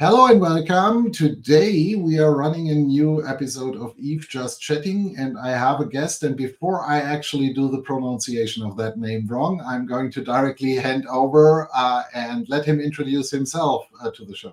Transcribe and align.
Hello 0.00 0.26
and 0.26 0.40
welcome. 0.40 1.10
Today 1.10 1.96
we 1.96 2.20
are 2.20 2.36
running 2.36 2.70
a 2.70 2.74
new 2.76 3.26
episode 3.26 3.74
of 3.74 3.98
Eve 3.98 4.28
Just 4.30 4.60
Chatting, 4.60 5.16
and 5.18 5.36
I 5.36 5.48
have 5.48 5.80
a 5.80 5.86
guest. 5.86 6.22
And 6.22 6.36
before 6.36 6.84
I 6.84 7.00
actually 7.00 7.52
do 7.52 7.68
the 7.68 7.82
pronunciation 7.82 8.64
of 8.64 8.76
that 8.76 8.96
name 8.96 9.26
wrong, 9.26 9.60
I'm 9.66 9.86
going 9.86 10.12
to 10.12 10.22
directly 10.22 10.76
hand 10.76 11.04
over 11.08 11.68
uh, 11.74 12.04
and 12.14 12.48
let 12.48 12.64
him 12.64 12.78
introduce 12.78 13.32
himself 13.32 13.88
uh, 14.00 14.12
to 14.12 14.24
the 14.24 14.36
show. 14.36 14.52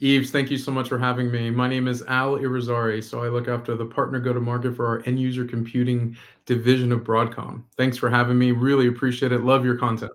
Yves, 0.00 0.32
thank 0.32 0.50
you 0.50 0.58
so 0.58 0.72
much 0.72 0.88
for 0.88 0.98
having 0.98 1.30
me. 1.30 1.50
My 1.50 1.68
name 1.68 1.86
is 1.86 2.02
Al 2.08 2.36
Irizarry, 2.36 3.00
so 3.00 3.22
I 3.22 3.28
look 3.28 3.46
after 3.46 3.76
the 3.76 3.86
partner 3.86 4.18
go 4.18 4.32
to 4.32 4.40
market 4.40 4.74
for 4.74 4.88
our 4.88 5.04
end 5.06 5.20
user 5.20 5.44
computing 5.44 6.16
division 6.46 6.90
of 6.90 7.04
Broadcom. 7.04 7.62
Thanks 7.76 7.96
for 7.96 8.10
having 8.10 8.36
me. 8.36 8.50
Really 8.50 8.88
appreciate 8.88 9.30
it. 9.30 9.44
Love 9.44 9.64
your 9.64 9.78
content. 9.78 10.10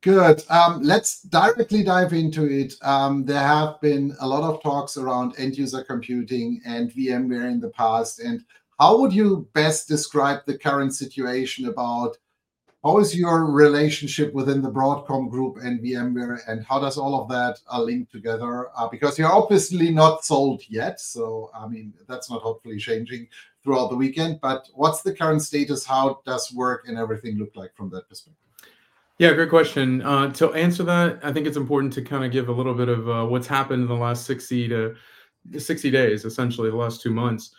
Good. 0.00 0.44
Um, 0.48 0.80
let's 0.82 1.22
directly 1.22 1.82
dive 1.82 2.12
into 2.12 2.44
it. 2.44 2.74
Um, 2.82 3.24
there 3.24 3.42
have 3.42 3.80
been 3.80 4.14
a 4.20 4.28
lot 4.28 4.44
of 4.44 4.62
talks 4.62 4.96
around 4.96 5.34
end 5.38 5.58
user 5.58 5.82
computing 5.82 6.60
and 6.64 6.92
VMware 6.92 7.50
in 7.50 7.60
the 7.60 7.70
past. 7.70 8.20
And 8.20 8.44
how 8.78 9.00
would 9.00 9.12
you 9.12 9.48
best 9.54 9.88
describe 9.88 10.42
the 10.46 10.56
current 10.56 10.94
situation 10.94 11.66
about 11.66 12.16
how 12.84 12.98
is 12.98 13.16
your 13.16 13.44
relationship 13.46 14.32
within 14.32 14.62
the 14.62 14.70
Broadcom 14.70 15.30
group 15.30 15.56
and 15.56 15.80
VMware, 15.80 16.38
and 16.46 16.64
how 16.64 16.78
does 16.78 16.96
all 16.96 17.20
of 17.20 17.28
that 17.28 17.58
uh, 17.72 17.82
link 17.82 18.08
together? 18.08 18.68
Uh, 18.76 18.86
because 18.86 19.18
you're 19.18 19.32
obviously 19.32 19.90
not 19.90 20.24
sold 20.24 20.62
yet, 20.68 21.00
so 21.00 21.50
I 21.52 21.66
mean 21.66 21.92
that's 22.06 22.30
not 22.30 22.40
hopefully 22.40 22.78
changing 22.78 23.26
throughout 23.64 23.90
the 23.90 23.96
weekend. 23.96 24.40
But 24.40 24.68
what's 24.74 25.02
the 25.02 25.12
current 25.12 25.42
status? 25.42 25.84
How 25.84 26.20
does 26.24 26.52
work 26.54 26.84
and 26.86 26.96
everything 26.96 27.36
look 27.36 27.56
like 27.56 27.74
from 27.74 27.90
that 27.90 28.08
perspective? 28.08 28.47
Yeah, 29.18 29.32
great 29.32 29.50
question. 29.50 30.00
Uh, 30.02 30.32
to 30.34 30.52
answer 30.54 30.84
that, 30.84 31.18
I 31.24 31.32
think 31.32 31.46
it's 31.46 31.56
important 31.56 31.92
to 31.94 32.02
kind 32.02 32.24
of 32.24 32.30
give 32.30 32.48
a 32.48 32.52
little 32.52 32.74
bit 32.74 32.88
of 32.88 33.08
uh, 33.08 33.26
what's 33.26 33.48
happened 33.48 33.82
in 33.82 33.88
the 33.88 33.94
last 33.96 34.24
60 34.26 34.68
to 34.68 34.94
60 35.58 35.90
days, 35.90 36.24
essentially 36.24 36.70
the 36.70 36.76
last 36.76 37.00
two 37.02 37.10
months. 37.10 37.52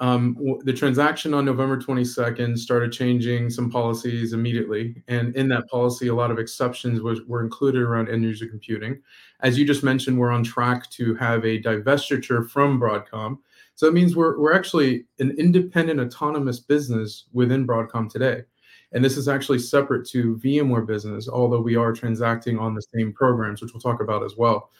Um, 0.00 0.36
the 0.64 0.72
transaction 0.72 1.32
on 1.32 1.44
November 1.44 1.76
22nd 1.80 2.58
started 2.58 2.90
changing 2.90 3.48
some 3.48 3.70
policies 3.70 4.32
immediately. 4.32 5.04
And 5.06 5.36
in 5.36 5.46
that 5.50 5.68
policy, 5.68 6.08
a 6.08 6.14
lot 6.14 6.32
of 6.32 6.40
exceptions 6.40 7.00
was, 7.00 7.22
were 7.28 7.44
included 7.44 7.82
around 7.82 8.08
end 8.08 8.24
user 8.24 8.48
computing. 8.48 9.00
As 9.38 9.56
you 9.56 9.64
just 9.64 9.84
mentioned, 9.84 10.18
we're 10.18 10.32
on 10.32 10.42
track 10.42 10.90
to 10.90 11.14
have 11.14 11.44
a 11.44 11.62
divestiture 11.62 12.50
from 12.50 12.80
Broadcom. 12.80 13.38
So 13.76 13.86
it 13.86 13.94
means 13.94 14.16
we're, 14.16 14.36
we're 14.40 14.52
actually 14.54 15.04
an 15.20 15.30
independent, 15.38 16.00
autonomous 16.00 16.58
business 16.58 17.26
within 17.32 17.64
Broadcom 17.64 18.10
today. 18.10 18.42
And 18.94 19.04
this 19.04 19.16
is 19.16 19.28
actually 19.28 19.58
separate 19.58 20.06
to 20.10 20.36
VMware 20.36 20.86
business, 20.86 21.28
although 21.28 21.60
we 21.60 21.76
are 21.76 21.92
transacting 21.92 22.58
on 22.58 22.74
the 22.74 22.82
same 22.94 23.12
programs, 23.12 23.60
which 23.60 23.74
we'll 23.74 23.80
talk 23.80 24.00
about 24.00 24.22
as 24.22 24.36
well. 24.36 24.70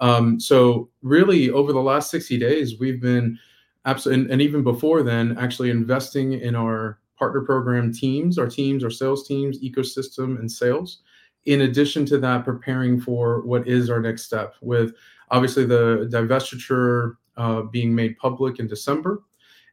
Um, 0.00 0.40
so 0.40 0.88
really, 1.02 1.50
over 1.50 1.72
the 1.72 1.80
last 1.80 2.10
60 2.10 2.38
days, 2.38 2.78
we've 2.78 3.00
been 3.00 3.38
absolutely, 3.84 4.22
and, 4.22 4.32
and 4.32 4.42
even 4.42 4.62
before 4.62 5.02
then, 5.02 5.36
actually 5.38 5.70
investing 5.70 6.34
in 6.34 6.54
our 6.54 7.00
partner 7.18 7.42
program 7.42 7.92
teams, 7.92 8.38
our 8.38 8.48
teams, 8.48 8.82
our 8.84 8.90
sales 8.90 9.26
teams, 9.26 9.60
ecosystem, 9.60 10.38
and 10.38 10.50
sales. 10.50 10.98
In 11.46 11.62
addition 11.62 12.06
to 12.06 12.18
that, 12.18 12.44
preparing 12.44 13.00
for 13.00 13.42
what 13.42 13.68
is 13.68 13.90
our 13.90 14.00
next 14.00 14.22
step 14.22 14.54
with 14.62 14.94
obviously 15.30 15.64
the 15.64 16.08
divestiture 16.10 17.16
uh, 17.36 17.62
being 17.62 17.94
made 17.94 18.16
public 18.18 18.58
in 18.58 18.66
December. 18.66 19.22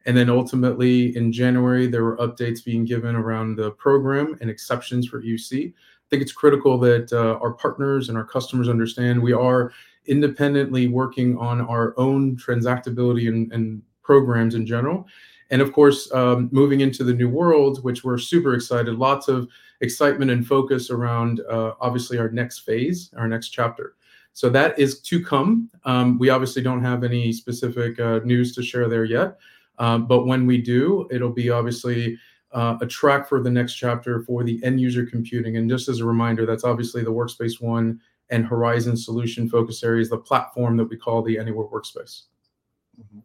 And 0.06 0.18
then 0.18 0.30
ultimately 0.30 1.16
in 1.16 1.32
January, 1.32 1.88
there 1.88 2.04
were 2.04 2.18
updates 2.18 2.64
being 2.64 2.86
given 2.86 3.16
around 3.16 3.56
the 3.56 3.72
program 3.72 4.38
and 4.42 4.50
exceptions 4.50 5.08
for 5.08 5.22
UC. 5.22 5.70
I 5.72 6.08
think 6.10 6.22
it's 6.22 6.32
critical 6.32 6.78
that 6.80 7.14
uh, 7.14 7.38
our 7.42 7.54
partners 7.54 8.10
and 8.10 8.18
our 8.18 8.26
customers 8.26 8.68
understand 8.68 9.22
we 9.22 9.34
are 9.34 9.72
independently 10.06 10.88
working 10.88 11.38
on 11.38 11.62
our 11.62 11.94
own 11.98 12.36
transactability 12.36 13.28
and, 13.28 13.52
and 13.54 13.82
programs 14.02 14.56
in 14.56 14.66
general. 14.66 15.08
And 15.52 15.62
of 15.62 15.74
course, 15.74 16.12
um, 16.14 16.50
moving 16.52 16.82
into 16.82 17.04
the 17.04 17.14
new 17.14 17.30
world, 17.30 17.84
which 17.84 18.04
we're 18.04 18.18
super 18.18 18.54
excited, 18.54 18.96
lots 18.96 19.28
of 19.28 19.48
excitement 19.82 20.32
and 20.32 20.48
focus 20.48 20.90
around 20.90 21.42
uh, 21.50 21.74
obviously 21.82 22.18
our 22.18 22.30
next 22.30 22.60
phase, 22.60 23.12
our 23.18 23.28
next 23.28 23.50
chapter. 23.50 23.96
So 24.34 24.50
that 24.50 24.80
is 24.80 25.02
to 25.02 25.24
come. 25.24 25.70
Um, 25.84 26.18
we 26.18 26.30
obviously 26.30 26.62
don't 26.62 26.84
have 26.84 27.04
any 27.04 27.34
specific 27.34 28.00
uh, 28.00 28.22
news 28.24 28.56
to 28.56 28.64
share 28.64 28.88
there 28.88 29.04
yet, 29.04 29.38
um, 29.78 30.08
but 30.08 30.26
when 30.26 30.46
we 30.46 30.60
do, 30.60 31.08
it'll 31.12 31.32
be 31.32 31.50
obviously 31.50 32.18
uh, 32.52 32.78
a 32.82 32.86
track 32.86 33.28
for 33.28 33.42
the 33.42 33.50
next 33.50 33.76
chapter 33.76 34.22
for 34.24 34.44
the 34.44 34.64
end 34.64 34.80
user 34.80 35.06
computing. 35.06 35.58
And 35.58 35.70
just 35.70 35.88
as 35.88 36.00
a 36.00 36.06
reminder, 36.06 36.46
that's 36.46 36.64
obviously 36.64 37.04
the 37.04 37.12
Workspace 37.12 37.62
ONE 37.62 38.00
and 38.30 38.46
Horizon 38.46 38.96
solution 38.98 39.50
focus 39.50 39.84
areas, 39.84 40.10
the 40.10 40.18
platform 40.18 40.78
that 40.78 40.86
we 40.86 40.98
call 40.98 41.22
the 41.22 41.38
Anywhere 41.38 41.68
Workspace. 41.68 42.24
Mm-hmm. 43.00 43.20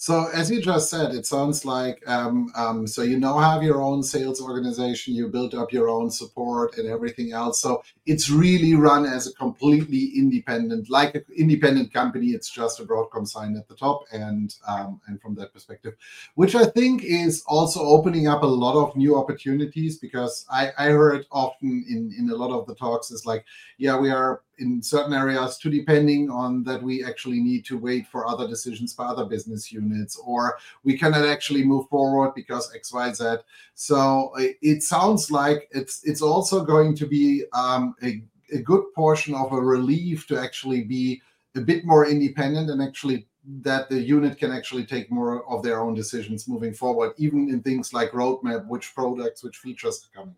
So 0.00 0.28
as 0.32 0.48
you 0.48 0.62
just 0.62 0.90
said, 0.90 1.12
it 1.12 1.26
sounds 1.26 1.64
like 1.64 2.00
um, 2.08 2.52
um, 2.54 2.86
so 2.86 3.02
you 3.02 3.18
now 3.18 3.36
have 3.38 3.64
your 3.64 3.82
own 3.82 4.00
sales 4.04 4.40
organization, 4.40 5.12
you 5.12 5.26
built 5.26 5.54
up 5.54 5.72
your 5.72 5.88
own 5.88 6.08
support 6.08 6.78
and 6.78 6.88
everything 6.88 7.32
else. 7.32 7.60
So 7.60 7.82
it's 8.06 8.30
really 8.30 8.74
run 8.76 9.06
as 9.06 9.26
a 9.26 9.32
completely 9.32 10.12
independent, 10.14 10.88
like 10.88 11.16
an 11.16 11.24
independent 11.36 11.92
company. 11.92 12.28
It's 12.28 12.48
just 12.48 12.78
a 12.78 12.84
Broadcom 12.84 13.26
sign 13.26 13.56
at 13.56 13.66
the 13.66 13.74
top, 13.74 14.04
and 14.12 14.54
um, 14.68 15.00
and 15.08 15.20
from 15.20 15.34
that 15.34 15.52
perspective, 15.52 15.94
which 16.36 16.54
I 16.54 16.66
think 16.66 17.02
is 17.02 17.42
also 17.48 17.80
opening 17.80 18.28
up 18.28 18.44
a 18.44 18.46
lot 18.46 18.80
of 18.80 18.94
new 18.94 19.18
opportunities 19.18 19.98
because 19.98 20.46
I, 20.48 20.70
I 20.78 20.90
heard 20.90 21.26
often 21.32 21.84
in 21.88 22.14
in 22.16 22.30
a 22.30 22.36
lot 22.36 22.56
of 22.56 22.68
the 22.68 22.76
talks 22.76 23.10
is 23.10 23.26
like, 23.26 23.44
yeah, 23.78 23.98
we 23.98 24.12
are 24.12 24.42
in 24.58 24.82
certain 24.82 25.12
areas 25.12 25.56
too 25.56 25.70
depending 25.70 26.30
on 26.30 26.64
that 26.64 26.82
we 26.82 27.04
actually 27.04 27.40
need 27.40 27.64
to 27.64 27.78
wait 27.78 28.06
for 28.06 28.26
other 28.26 28.46
decisions 28.48 28.92
by 28.92 29.04
other 29.04 29.24
business 29.58 29.72
units 29.72 30.16
or 30.24 30.58
we 30.84 30.96
cannot 30.96 31.24
actually 31.24 31.64
move 31.64 31.88
forward 31.88 32.32
because 32.34 32.70
xyz 32.72 33.42
so 33.74 34.32
it 34.62 34.82
sounds 34.82 35.30
like 35.30 35.68
it's 35.72 36.02
it's 36.04 36.22
also 36.22 36.64
going 36.64 36.94
to 36.94 37.06
be 37.06 37.44
um, 37.52 37.94
a, 38.02 38.22
a 38.52 38.58
good 38.62 38.84
portion 38.94 39.34
of 39.34 39.52
a 39.52 39.60
relief 39.60 40.26
to 40.26 40.38
actually 40.38 40.84
be 40.84 41.20
a 41.56 41.60
bit 41.60 41.84
more 41.84 42.06
independent 42.06 42.70
and 42.70 42.82
actually 42.82 43.26
that 43.62 43.88
the 43.88 43.98
unit 43.98 44.36
can 44.38 44.52
actually 44.52 44.84
take 44.84 45.10
more 45.10 45.42
of 45.48 45.62
their 45.62 45.80
own 45.80 45.94
decisions 45.94 46.48
moving 46.48 46.74
forward 46.74 47.12
even 47.18 47.48
in 47.48 47.62
things 47.62 47.92
like 47.92 48.10
roadmap 48.12 48.66
which 48.68 48.94
products 48.94 49.42
which 49.42 49.56
features 49.56 50.04
are 50.04 50.20
coming 50.20 50.36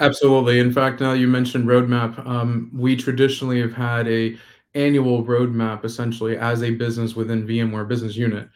Absolutely. 0.00 0.60
In 0.60 0.72
fact, 0.72 1.00
now 1.00 1.12
you 1.12 1.26
mentioned 1.26 1.66
roadmap, 1.66 2.24
um, 2.24 2.70
we 2.72 2.94
traditionally 2.94 3.60
have 3.60 3.72
had 3.72 4.06
a 4.06 4.38
annual 4.78 5.24
roadmap 5.24 5.84
essentially 5.84 6.36
as 6.36 6.62
a 6.62 6.70
business 6.70 7.16
within 7.16 7.46
VMware 7.46 7.88
business 7.88 8.16
unit. 8.16 8.48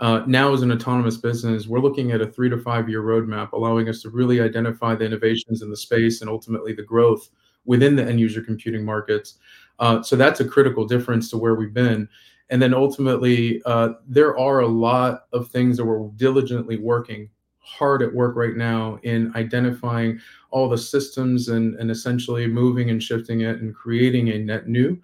Uh, 0.00 0.22
now 0.26 0.52
as 0.52 0.62
an 0.62 0.70
autonomous 0.70 1.16
business, 1.16 1.66
we're 1.66 1.80
looking 1.80 2.12
at 2.12 2.20
a 2.20 2.26
three 2.26 2.48
to 2.48 2.58
five 2.58 2.88
year 2.88 3.02
roadmap, 3.02 3.52
allowing 3.52 3.88
us 3.88 4.02
to 4.02 4.10
really 4.10 4.40
identify 4.40 4.94
the 4.94 5.04
innovations 5.04 5.62
in 5.62 5.70
the 5.70 5.76
space 5.76 6.20
and 6.20 6.30
ultimately 6.30 6.72
the 6.72 6.82
growth 6.82 7.30
within 7.64 7.96
the 7.96 8.04
end 8.04 8.20
user 8.20 8.40
computing 8.40 8.84
markets. 8.84 9.38
Uh, 9.78 10.02
so 10.02 10.16
that's 10.16 10.40
a 10.40 10.48
critical 10.48 10.86
difference 10.86 11.30
to 11.30 11.38
where 11.38 11.54
we've 11.54 11.74
been. 11.74 12.08
And 12.50 12.62
then 12.62 12.72
ultimately, 12.72 13.60
uh, 13.66 13.90
there 14.06 14.38
are 14.38 14.60
a 14.60 14.66
lot 14.66 15.26
of 15.32 15.48
things 15.48 15.76
that 15.76 15.84
we're 15.84 16.08
diligently 16.16 16.78
working 16.78 17.28
hard 17.58 18.00
at 18.00 18.14
work 18.14 18.34
right 18.34 18.56
now 18.56 18.98
in 19.02 19.30
identifying 19.36 20.18
all 20.50 20.68
the 20.68 20.78
systems 20.78 21.48
and, 21.48 21.74
and 21.74 21.90
essentially 21.90 22.46
moving 22.46 22.88
and 22.88 23.02
shifting 23.02 23.42
it 23.42 23.60
and 23.60 23.74
creating 23.74 24.30
a 24.30 24.38
net 24.38 24.68
new 24.68 24.98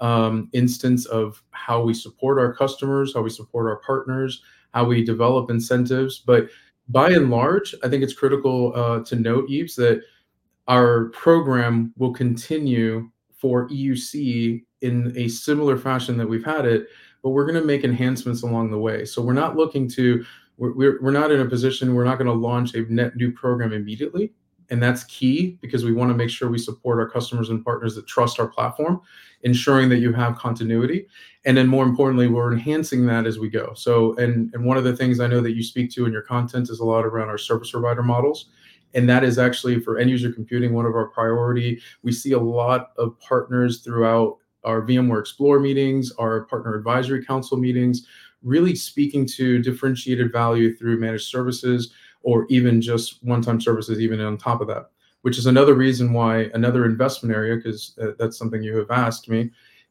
um, 0.00 0.48
instance 0.52 1.06
of 1.06 1.42
how 1.50 1.82
we 1.82 1.94
support 1.94 2.38
our 2.38 2.52
customers, 2.54 3.14
how 3.14 3.22
we 3.22 3.30
support 3.30 3.66
our 3.66 3.76
partners, 3.76 4.42
how 4.72 4.84
we 4.84 5.04
develop 5.04 5.50
incentives. 5.50 6.18
But 6.18 6.48
by 6.88 7.10
and 7.10 7.30
large, 7.30 7.74
I 7.84 7.88
think 7.88 8.02
it's 8.02 8.14
critical 8.14 8.72
uh, 8.74 9.04
to 9.04 9.16
note, 9.16 9.48
Yves, 9.48 9.76
that 9.76 10.02
our 10.68 11.06
program 11.10 11.92
will 11.96 12.12
continue 12.12 13.10
for 13.32 13.68
EUC 13.68 14.64
in 14.82 15.12
a 15.16 15.28
similar 15.28 15.76
fashion 15.76 16.16
that 16.16 16.28
we've 16.28 16.44
had 16.44 16.64
it, 16.64 16.88
but 17.22 17.30
we're 17.30 17.46
going 17.46 17.60
to 17.60 17.66
make 17.66 17.84
enhancements 17.84 18.42
along 18.42 18.70
the 18.70 18.78
way. 18.78 19.04
So 19.04 19.22
we're 19.22 19.32
not 19.32 19.56
looking 19.56 19.88
to 19.90 20.24
we're, 20.56 21.00
we're 21.00 21.10
not 21.10 21.30
in 21.30 21.40
a 21.40 21.46
position 21.46 21.94
we're 21.94 22.04
not 22.04 22.18
going 22.18 22.26
to 22.26 22.34
launch 22.34 22.74
a 22.74 22.82
net 22.92 23.16
new 23.16 23.32
program 23.32 23.72
immediately 23.72 24.32
and 24.70 24.82
that's 24.82 25.04
key 25.04 25.58
because 25.60 25.84
we 25.84 25.92
want 25.92 26.10
to 26.10 26.16
make 26.16 26.30
sure 26.30 26.48
we 26.48 26.58
support 26.58 26.98
our 26.98 27.08
customers 27.08 27.50
and 27.50 27.64
partners 27.64 27.94
that 27.96 28.06
trust 28.06 28.38
our 28.38 28.46
platform 28.46 29.00
ensuring 29.42 29.88
that 29.88 29.98
you 29.98 30.12
have 30.12 30.36
continuity. 30.36 31.06
And 31.44 31.56
then 31.56 31.66
more 31.66 31.84
importantly 31.84 32.28
we're 32.28 32.52
enhancing 32.52 33.06
that 33.06 33.26
as 33.26 33.38
we 33.38 33.48
go. 33.48 33.72
So 33.74 34.14
and 34.16 34.52
and 34.54 34.64
one 34.64 34.76
of 34.76 34.84
the 34.84 34.96
things 34.96 35.20
i 35.20 35.26
know 35.26 35.40
that 35.40 35.52
you 35.52 35.62
speak 35.62 35.90
to 35.92 36.06
in 36.06 36.12
your 36.12 36.22
content 36.22 36.70
is 36.70 36.80
a 36.80 36.84
lot 36.84 37.04
around 37.04 37.28
our 37.28 37.38
service 37.38 37.70
provider 37.70 38.02
models. 38.02 38.50
And 38.94 39.08
that 39.08 39.22
is 39.24 39.38
actually 39.38 39.80
for 39.80 39.98
end 39.98 40.10
user 40.10 40.32
computing 40.32 40.74
one 40.74 40.84
of 40.84 40.94
our 40.94 41.06
priority. 41.08 41.80
We 42.02 42.12
see 42.12 42.32
a 42.32 42.40
lot 42.40 42.90
of 42.98 43.18
partners 43.20 43.80
throughout 43.80 44.38
our 44.64 44.82
vmware 44.82 45.20
explore 45.20 45.58
meetings 45.58 46.12
our 46.18 46.44
partner 46.44 46.74
advisory 46.74 47.24
council 47.24 47.56
meetings 47.56 48.06
really 48.42 48.74
speaking 48.74 49.26
to 49.26 49.62
differentiated 49.62 50.32
value 50.32 50.76
through 50.76 50.98
managed 50.98 51.28
services 51.28 51.92
or 52.22 52.46
even 52.48 52.80
just 52.80 53.22
one-time 53.24 53.60
services 53.60 54.00
even 54.00 54.20
on 54.20 54.36
top 54.36 54.60
of 54.60 54.68
that 54.68 54.90
which 55.22 55.38
is 55.38 55.46
another 55.46 55.74
reason 55.74 56.12
why 56.12 56.50
another 56.54 56.84
investment 56.84 57.34
area 57.34 57.56
because 57.56 57.96
uh, 58.02 58.12
that's 58.18 58.38
something 58.38 58.62
you 58.62 58.76
have 58.76 58.90
asked 58.90 59.28
me 59.28 59.50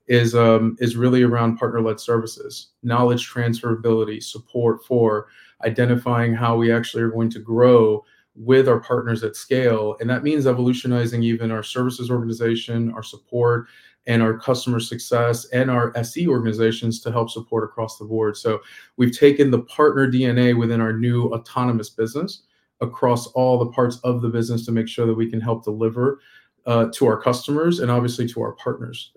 is 0.10 0.34
um, 0.34 0.76
is 0.80 0.98
really 0.98 1.22
around 1.22 1.58
partner-led 1.58 2.00
services, 2.00 2.70
knowledge 2.82 3.32
transferability, 3.32 4.22
support 4.22 4.84
for 4.84 5.28
identifying 5.64 6.34
how 6.34 6.58
we 6.58 6.72
actually 6.72 7.04
are 7.04 7.12
going 7.12 7.30
to 7.30 7.40
grow 7.40 8.04
with 8.36 8.68
our 8.68 8.80
partners 8.80 9.24
at 9.24 9.36
scale, 9.36 9.96
and 10.00 10.10
that 10.10 10.24
means 10.24 10.48
evolutionizing 10.48 11.22
even 11.22 11.52
our 11.52 11.62
services 11.62 12.10
organization, 12.10 12.92
our 12.94 13.04
support, 13.04 13.68
and 14.10 14.24
our 14.24 14.38
customer 14.38 14.80
success 14.80 15.46
and 15.54 15.70
our 15.70 15.96
SE 15.98 16.28
organizations 16.28 17.00
to 17.00 17.12
help 17.12 17.30
support 17.30 17.64
across 17.64 18.00
the 18.00 18.06
board. 18.06 18.36
So 18.36 18.60
we've 18.98 19.18
taken 19.18 19.52
the 19.52 19.62
partner 19.62 20.12
DNA 20.12 20.58
within 20.58 20.82
our 20.82 20.92
new 20.92 21.32
autonomous 21.32 21.92
business 21.92 22.42
across 22.82 23.28
all 23.28 23.60
the 23.60 23.72
parts 23.72 24.00
of 24.04 24.22
the 24.22 24.30
business 24.30 24.66
to 24.66 24.72
make 24.72 24.88
sure 24.88 25.06
that 25.06 25.14
we 25.14 25.30
can 25.30 25.40
help 25.40 25.64
deliver 25.64 26.20
uh, 26.66 26.88
to 26.96 27.06
our 27.06 27.22
customers 27.22 27.80
and 27.80 27.92
obviously 27.92 28.28
to 28.28 28.42
our 28.42 28.54
partners. 28.54 29.12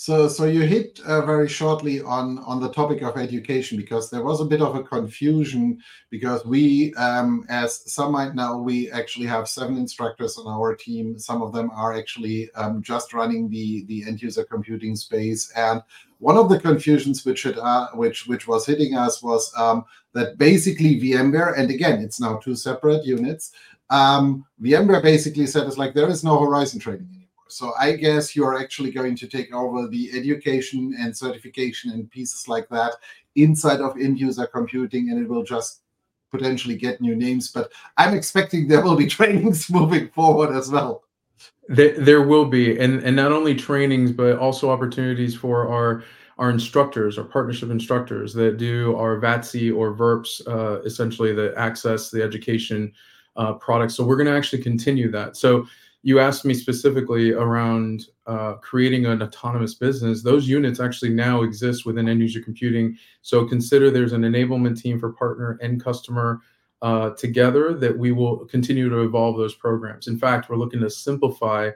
So, 0.00 0.28
so 0.28 0.46
you 0.46 0.62
hit 0.62 0.98
uh, 1.04 1.26
very 1.26 1.46
shortly 1.46 2.00
on 2.00 2.38
on 2.38 2.58
the 2.58 2.72
topic 2.72 3.02
of 3.02 3.18
education 3.18 3.76
because 3.76 4.08
there 4.08 4.22
was 4.22 4.40
a 4.40 4.46
bit 4.46 4.62
of 4.62 4.74
a 4.74 4.82
confusion 4.82 5.78
because 6.08 6.42
we, 6.46 6.94
um, 6.94 7.44
as 7.50 7.92
some 7.92 8.12
might 8.12 8.34
know, 8.34 8.56
we 8.56 8.90
actually 8.92 9.26
have 9.26 9.46
seven 9.46 9.76
instructors 9.76 10.38
on 10.38 10.46
our 10.46 10.74
team. 10.74 11.18
Some 11.18 11.42
of 11.42 11.52
them 11.52 11.70
are 11.74 11.92
actually 11.92 12.50
um, 12.54 12.82
just 12.82 13.12
running 13.12 13.50
the 13.50 13.84
the 13.88 14.04
end 14.06 14.22
user 14.22 14.42
computing 14.42 14.96
space, 14.96 15.52
and 15.54 15.82
one 16.18 16.38
of 16.38 16.48
the 16.48 16.58
confusions 16.58 17.22
which 17.26 17.44
it 17.44 17.58
uh, 17.58 17.88
which 17.92 18.26
which 18.26 18.48
was 18.48 18.64
hitting 18.64 18.96
us 18.96 19.22
was 19.22 19.52
um, 19.54 19.84
that 20.14 20.38
basically 20.38 20.98
VMware, 20.98 21.58
and 21.58 21.70
again, 21.70 22.00
it's 22.00 22.18
now 22.18 22.38
two 22.38 22.56
separate 22.56 23.04
units. 23.04 23.52
Um, 23.90 24.46
VMware 24.62 25.02
basically 25.02 25.46
said 25.46 25.66
it's 25.66 25.76
like 25.76 25.92
there 25.92 26.08
is 26.08 26.24
no 26.24 26.38
Horizon 26.42 26.80
training 26.80 27.19
so 27.50 27.72
I 27.78 27.92
guess 27.92 28.34
you're 28.34 28.58
actually 28.58 28.90
going 28.90 29.16
to 29.16 29.26
take 29.26 29.52
over 29.52 29.86
the 29.86 30.10
education 30.16 30.94
and 30.98 31.16
certification 31.16 31.92
and 31.92 32.10
pieces 32.10 32.48
like 32.48 32.68
that 32.68 32.94
inside 33.36 33.80
of 33.80 33.96
end 33.98 34.18
user 34.18 34.46
computing, 34.46 35.10
and 35.10 35.22
it 35.22 35.28
will 35.28 35.44
just 35.44 35.82
potentially 36.30 36.76
get 36.76 37.00
new 37.00 37.16
names. 37.16 37.50
But 37.50 37.72
I'm 37.96 38.14
expecting 38.14 38.68
there 38.68 38.82
will 38.82 38.96
be 38.96 39.06
trainings 39.18 39.70
moving 39.70 40.08
forward 40.08 40.54
as 40.54 40.70
well. 40.70 41.04
There, 41.68 41.98
there 41.98 42.22
will 42.22 42.46
be, 42.46 42.78
and 42.78 43.02
and 43.02 43.14
not 43.16 43.32
only 43.32 43.54
trainings, 43.54 44.12
but 44.12 44.38
also 44.38 44.70
opportunities 44.70 45.34
for 45.34 45.68
our 45.68 46.04
our 46.38 46.50
instructors, 46.50 47.18
our 47.18 47.24
partnership 47.24 47.70
instructors 47.70 48.32
that 48.32 48.56
do 48.56 48.96
our 48.96 49.20
VATSI 49.20 49.76
or 49.76 49.94
VERPs, 49.94 50.48
uh, 50.48 50.80
essentially 50.82 51.34
the 51.34 51.52
access, 51.56 52.10
the 52.10 52.22
education 52.22 52.90
uh, 53.36 53.52
products. 53.54 53.94
So 53.94 54.04
we're 54.04 54.16
going 54.16 54.26
to 54.26 54.36
actually 54.36 54.62
continue 54.62 55.10
that. 55.10 55.36
So 55.36 55.66
you 56.02 56.18
asked 56.18 56.44
me 56.44 56.54
specifically 56.54 57.32
around 57.32 58.06
uh, 58.26 58.54
creating 58.54 59.06
an 59.06 59.22
autonomous 59.22 59.74
business. 59.74 60.22
Those 60.22 60.48
units 60.48 60.80
actually 60.80 61.10
now 61.10 61.42
exist 61.42 61.84
within 61.84 62.08
end 62.08 62.20
user 62.20 62.40
computing. 62.40 62.96
So 63.22 63.46
consider 63.46 63.90
there's 63.90 64.14
an 64.14 64.22
enablement 64.22 64.80
team 64.80 64.98
for 64.98 65.12
partner 65.12 65.58
and 65.60 65.82
customer 65.82 66.40
uh, 66.80 67.10
together 67.10 67.74
that 67.74 67.96
we 67.96 68.12
will 68.12 68.46
continue 68.46 68.88
to 68.88 69.00
evolve 69.00 69.36
those 69.36 69.54
programs. 69.54 70.06
In 70.06 70.18
fact, 70.18 70.48
we're 70.48 70.56
looking 70.56 70.80
to 70.80 70.88
simplify 70.88 71.70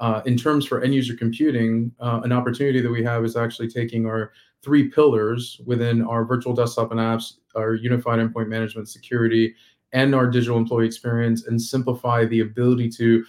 uh, 0.00 0.22
in 0.26 0.36
terms 0.36 0.66
for 0.66 0.82
end 0.82 0.94
user 0.94 1.14
computing. 1.14 1.92
Uh, 2.00 2.20
an 2.24 2.32
opportunity 2.32 2.80
that 2.80 2.90
we 2.90 3.02
have 3.02 3.24
is 3.24 3.36
actually 3.36 3.68
taking 3.68 4.06
our 4.06 4.32
three 4.62 4.88
pillars 4.88 5.58
within 5.64 6.02
our 6.02 6.24
virtual 6.26 6.52
desktop 6.52 6.90
and 6.90 7.00
apps, 7.00 7.34
our 7.54 7.74
unified 7.74 8.18
endpoint 8.18 8.48
management 8.48 8.88
security, 8.88 9.54
and 9.92 10.14
our 10.14 10.26
digital 10.26 10.58
employee 10.58 10.86
experience 10.86 11.46
and 11.46 11.60
simplify 11.60 12.24
the 12.26 12.40
ability 12.40 12.88
to 12.88 13.24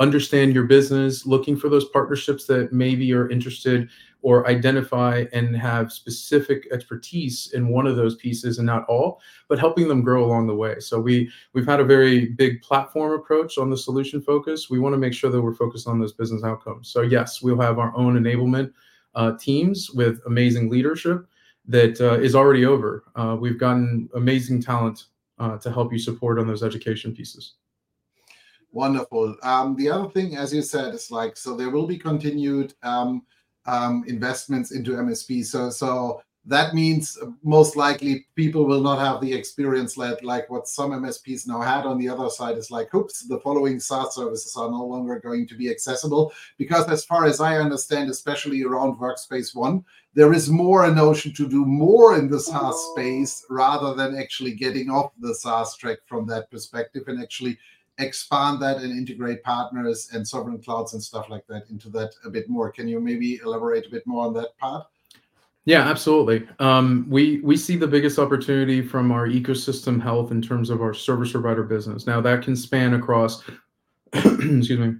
understand 0.00 0.54
your 0.54 0.64
business, 0.64 1.26
looking 1.26 1.56
for 1.56 1.68
those 1.68 1.88
partnerships 1.90 2.46
that 2.46 2.72
maybe 2.72 3.12
are 3.12 3.28
interested 3.28 3.88
or 4.22 4.46
identify 4.48 5.24
and 5.32 5.56
have 5.56 5.92
specific 5.92 6.66
expertise 6.72 7.52
in 7.54 7.68
one 7.68 7.86
of 7.86 7.96
those 7.96 8.16
pieces 8.16 8.58
and 8.58 8.66
not 8.66 8.84
all, 8.86 9.20
but 9.48 9.58
helping 9.58 9.88
them 9.88 10.02
grow 10.02 10.24
along 10.24 10.46
the 10.46 10.54
way. 10.54 10.78
So 10.80 11.00
we 11.00 11.30
we've 11.52 11.66
had 11.66 11.80
a 11.80 11.84
very 11.84 12.26
big 12.26 12.60
platform 12.62 13.12
approach 13.12 13.58
on 13.58 13.70
the 13.70 13.76
solution 13.76 14.20
focus. 14.20 14.68
We 14.68 14.78
want 14.78 14.94
to 14.94 14.98
make 14.98 15.14
sure 15.14 15.30
that 15.30 15.40
we're 15.40 15.54
focused 15.54 15.86
on 15.86 16.00
those 16.00 16.12
business 16.12 16.44
outcomes. 16.44 16.88
So 16.90 17.02
yes, 17.02 17.40
we'll 17.42 17.60
have 17.60 17.78
our 17.78 17.96
own 17.96 18.18
enablement 18.18 18.72
uh, 19.14 19.32
teams 19.38 19.90
with 19.90 20.20
amazing 20.26 20.70
leadership 20.70 21.26
that 21.66 22.00
uh, 22.00 22.18
is 22.18 22.34
already 22.34 22.64
over. 22.64 23.04
Uh, 23.14 23.36
we've 23.38 23.58
gotten 23.58 24.08
amazing 24.14 24.62
talent 24.62 25.04
uh, 25.38 25.56
to 25.58 25.70
help 25.70 25.92
you 25.92 25.98
support 25.98 26.38
on 26.38 26.46
those 26.46 26.62
education 26.62 27.14
pieces. 27.14 27.54
Wonderful. 28.72 29.36
Um, 29.42 29.74
the 29.76 29.90
other 29.90 30.08
thing, 30.10 30.36
as 30.36 30.54
you 30.54 30.62
said, 30.62 30.94
is 30.94 31.10
like 31.10 31.36
so 31.36 31.56
there 31.56 31.70
will 31.70 31.86
be 31.86 31.98
continued 31.98 32.74
um, 32.82 33.22
um, 33.66 34.04
investments 34.06 34.72
into 34.72 34.92
MSP. 34.92 35.44
So 35.44 35.70
so 35.70 36.22
that 36.46 36.74
means 36.74 37.18
most 37.42 37.76
likely 37.76 38.26
people 38.34 38.64
will 38.64 38.80
not 38.80 38.98
have 38.98 39.20
the 39.20 39.32
experience 39.32 39.98
like, 39.98 40.22
like 40.22 40.48
what 40.48 40.66
some 40.66 40.92
MSPs 40.92 41.46
now 41.46 41.60
had. 41.60 41.84
On 41.84 41.98
the 41.98 42.08
other 42.08 42.30
side 42.30 42.56
is 42.56 42.70
like, 42.70 42.94
oops, 42.94 43.26
the 43.28 43.38
following 43.40 43.78
SaaS 43.78 44.14
services 44.14 44.56
are 44.56 44.70
no 44.70 44.84
longer 44.84 45.20
going 45.20 45.46
to 45.48 45.54
be 45.54 45.70
accessible 45.70 46.32
because, 46.56 46.88
as 46.88 47.04
far 47.04 47.26
as 47.26 47.40
I 47.40 47.58
understand, 47.58 48.08
especially 48.08 48.62
around 48.62 48.96
Workspace 48.96 49.54
ONE, 49.54 49.84
there 50.14 50.32
is 50.32 50.48
more 50.48 50.86
a 50.86 50.94
notion 50.94 51.32
to 51.34 51.48
do 51.48 51.64
more 51.66 52.16
in 52.16 52.30
the 52.30 52.40
SaaS 52.40 52.76
space 52.92 53.44
rather 53.50 53.94
than 53.94 54.16
actually 54.16 54.52
getting 54.54 54.90
off 54.90 55.12
the 55.20 55.34
SaaS 55.34 55.76
track 55.76 55.98
from 56.06 56.26
that 56.28 56.50
perspective 56.50 57.04
and 57.06 57.22
actually 57.22 57.58
expand 58.00 58.60
that 58.62 58.78
and 58.78 58.92
integrate 58.92 59.42
partners 59.42 60.10
and 60.12 60.26
sovereign 60.26 60.60
clouds 60.60 60.94
and 60.94 61.02
stuff 61.02 61.28
like 61.28 61.46
that 61.48 61.68
into 61.70 61.88
that 61.90 62.12
a 62.24 62.30
bit 62.30 62.48
more. 62.48 62.70
Can 62.70 62.88
you 62.88 63.00
maybe 63.00 63.40
elaborate 63.44 63.86
a 63.86 63.90
bit 63.90 64.06
more 64.06 64.26
on 64.26 64.34
that 64.34 64.56
part? 64.58 64.86
Yeah, 65.66 65.88
absolutely. 65.88 66.48
Um, 66.58 67.06
we 67.08 67.40
we 67.42 67.56
see 67.56 67.76
the 67.76 67.86
biggest 67.86 68.18
opportunity 68.18 68.80
from 68.82 69.12
our 69.12 69.28
ecosystem 69.28 70.02
health 70.02 70.30
in 70.30 70.40
terms 70.40 70.70
of 70.70 70.80
our 70.80 70.94
service 70.94 71.32
provider 71.32 71.62
business. 71.62 72.06
Now 72.06 72.20
that 72.22 72.42
can 72.42 72.56
span 72.56 72.94
across, 72.94 73.42
excuse 74.12 74.70
me, 74.70 74.94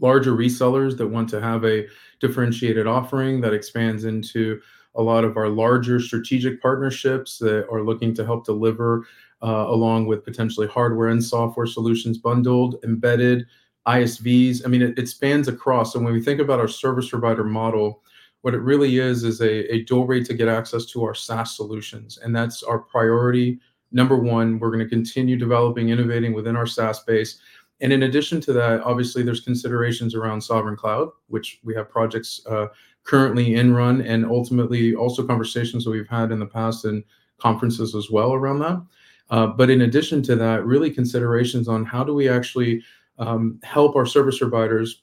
larger 0.00 0.32
resellers 0.32 0.96
that 0.98 1.06
want 1.06 1.28
to 1.30 1.40
have 1.40 1.64
a 1.64 1.86
differentiated 2.20 2.86
offering 2.86 3.40
that 3.40 3.54
expands 3.54 4.04
into 4.04 4.60
a 4.96 5.02
lot 5.02 5.24
of 5.24 5.36
our 5.36 5.48
larger 5.48 6.00
strategic 6.00 6.60
partnerships 6.60 7.38
that 7.38 7.68
are 7.70 7.82
looking 7.82 8.12
to 8.14 8.24
help 8.24 8.44
deliver 8.44 9.06
uh, 9.42 9.66
along 9.68 10.06
with 10.06 10.24
potentially 10.24 10.66
hardware 10.66 11.08
and 11.08 11.22
software 11.22 11.66
solutions 11.66 12.18
bundled, 12.18 12.76
embedded, 12.84 13.46
ISVs. 13.86 14.62
I 14.64 14.68
mean, 14.68 14.82
it, 14.82 14.98
it 14.98 15.08
spans 15.08 15.48
across. 15.48 15.94
And 15.94 16.04
when 16.04 16.12
we 16.12 16.22
think 16.22 16.40
about 16.40 16.60
our 16.60 16.68
service 16.68 17.08
provider 17.08 17.44
model, 17.44 18.02
what 18.42 18.54
it 18.54 18.60
really 18.60 18.98
is 18.98 19.24
is 19.24 19.40
a, 19.40 19.72
a 19.72 19.84
doorway 19.84 20.22
to 20.24 20.34
get 20.34 20.48
access 20.48 20.84
to 20.86 21.04
our 21.04 21.14
SaaS 21.14 21.56
solutions. 21.56 22.18
And 22.18 22.34
that's 22.34 22.62
our 22.62 22.78
priority. 22.78 23.58
Number 23.90 24.16
one, 24.16 24.58
we're 24.58 24.70
going 24.70 24.84
to 24.84 24.88
continue 24.88 25.36
developing, 25.36 25.88
innovating 25.88 26.34
within 26.34 26.54
our 26.54 26.66
SaaS 26.66 27.00
base. 27.00 27.40
And 27.80 27.92
in 27.92 28.02
addition 28.02 28.40
to 28.42 28.52
that, 28.54 28.82
obviously, 28.82 29.22
there's 29.22 29.40
considerations 29.40 30.14
around 30.14 30.40
sovereign 30.40 30.76
cloud, 30.76 31.08
which 31.28 31.60
we 31.64 31.74
have 31.74 31.88
projects 31.88 32.40
uh, 32.46 32.66
currently 33.04 33.54
in 33.54 33.72
run, 33.72 34.02
and 34.02 34.26
ultimately 34.26 34.94
also 34.94 35.26
conversations 35.26 35.84
that 35.84 35.90
we've 35.90 36.08
had 36.08 36.32
in 36.32 36.40
the 36.40 36.46
past 36.46 36.84
and 36.84 37.04
conferences 37.38 37.94
as 37.94 38.10
well 38.10 38.34
around 38.34 38.58
that. 38.58 38.82
Uh, 39.30 39.46
but 39.46 39.70
in 39.70 39.82
addition 39.82 40.22
to 40.22 40.36
that, 40.36 40.64
really 40.64 40.90
considerations 40.90 41.68
on 41.68 41.84
how 41.84 42.02
do 42.02 42.14
we 42.14 42.28
actually 42.28 42.82
um, 43.18 43.58
help 43.62 43.96
our 43.96 44.06
service 44.06 44.38
providers, 44.38 45.02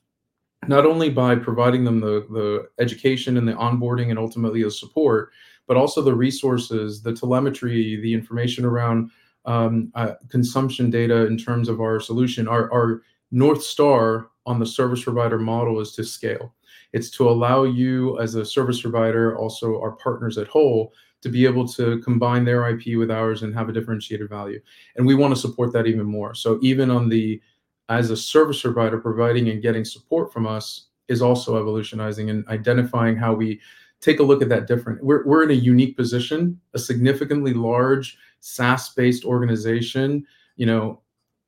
not 0.68 0.86
only 0.86 1.10
by 1.10 1.36
providing 1.36 1.84
them 1.84 2.00
the, 2.00 2.26
the 2.32 2.68
education 2.80 3.38
and 3.38 3.48
the 3.48 3.54
onboarding 3.54 4.10
and 4.10 4.18
ultimately 4.18 4.64
the 4.64 4.72
support, 4.72 5.32
but 5.68 5.78
also 5.78 6.02
the 6.02 6.14
resources, 6.14 7.02
the 7.02 7.14
telemetry, 7.14 8.00
the 8.02 8.14
information 8.14 8.66
around 8.66 9.12
um, 9.46 9.92
uh, 9.96 10.14
consumption 10.30 10.90
data 10.90 11.28
in 11.28 11.38
terms 11.38 11.70
of 11.70 11.80
our 11.82 12.00
solution. 12.00 12.48
Our, 12.48 12.72
our 12.74 13.02
North 13.32 13.64
Star 13.64 14.30
on 14.46 14.60
the 14.60 14.66
service 14.66 15.04
provider 15.04 15.40
model 15.40 15.80
is 15.80 15.92
to 15.94 16.04
scale. 16.04 16.54
It's 16.94 17.10
to 17.12 17.30
allow 17.30 17.64
you 17.64 18.20
as 18.20 18.36
a 18.36 18.46
service 18.46 18.82
provider, 18.82 19.38
also 19.38 19.80
our 19.82 19.92
partners 19.94 20.38
at 20.38 20.48
whole, 20.48 20.94
to 21.22 21.30
be 21.30 21.46
able 21.46 21.68
to 21.68 22.00
combine 22.02 22.46
their 22.46 22.70
IP 22.70 22.98
with 22.98 23.10
ours 23.10 23.42
and 23.42 23.54
have 23.54 23.68
a 23.68 23.74
differentiated 23.74 24.30
value. 24.30 24.60
And 24.96 25.08
we 25.08 25.16
want 25.16 25.34
to 25.34 25.40
support 25.40 25.74
that 25.74 25.88
even 25.88 26.06
more. 26.06 26.36
So 26.36 26.60
even 26.62 26.92
on 26.92 27.10
the 27.10 27.42
as 27.90 28.10
a 28.10 28.18
service 28.18 28.62
provider 28.62 29.00
providing 29.00 29.50
and 29.50 29.62
getting 29.62 29.86
support 29.86 30.34
from 30.34 30.48
us 30.48 30.88
is 31.08 31.22
also 31.22 31.58
evolutionizing 31.60 32.30
and 32.30 32.48
identifying 32.48 33.16
how 33.16 33.34
we 33.34 33.60
take 34.02 34.20
a 34.20 34.24
look 34.24 34.42
at 34.42 34.50
that 34.50 34.68
different. 34.68 35.04
We're, 35.04 35.26
we're 35.26 35.44
in 35.44 35.52
a 35.52 35.54
unique 35.54 35.96
position, 35.96 36.60
a 36.74 36.80
significantly 36.80 37.54
large 37.54 38.18
SaaS-based 38.42 39.26
organization, 39.26 40.26
you 40.56 40.66
know, 40.66 41.02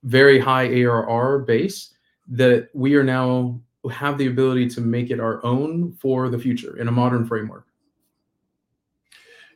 very 0.03 0.39
high 0.39 0.67
ARR 0.67 1.39
base 1.39 1.93
that 2.27 2.69
we 2.73 2.95
are 2.95 3.03
now 3.03 3.59
have 3.87 4.17
the 4.17 4.27
ability 4.27 4.69
to 4.69 4.81
make 4.81 5.11
it 5.11 5.19
our 5.19 5.43
own 5.45 5.91
for 5.93 6.29
the 6.29 6.39
future 6.39 6.77
in 6.77 6.87
a 6.87 6.91
modern 6.91 7.25
framework. 7.25 7.65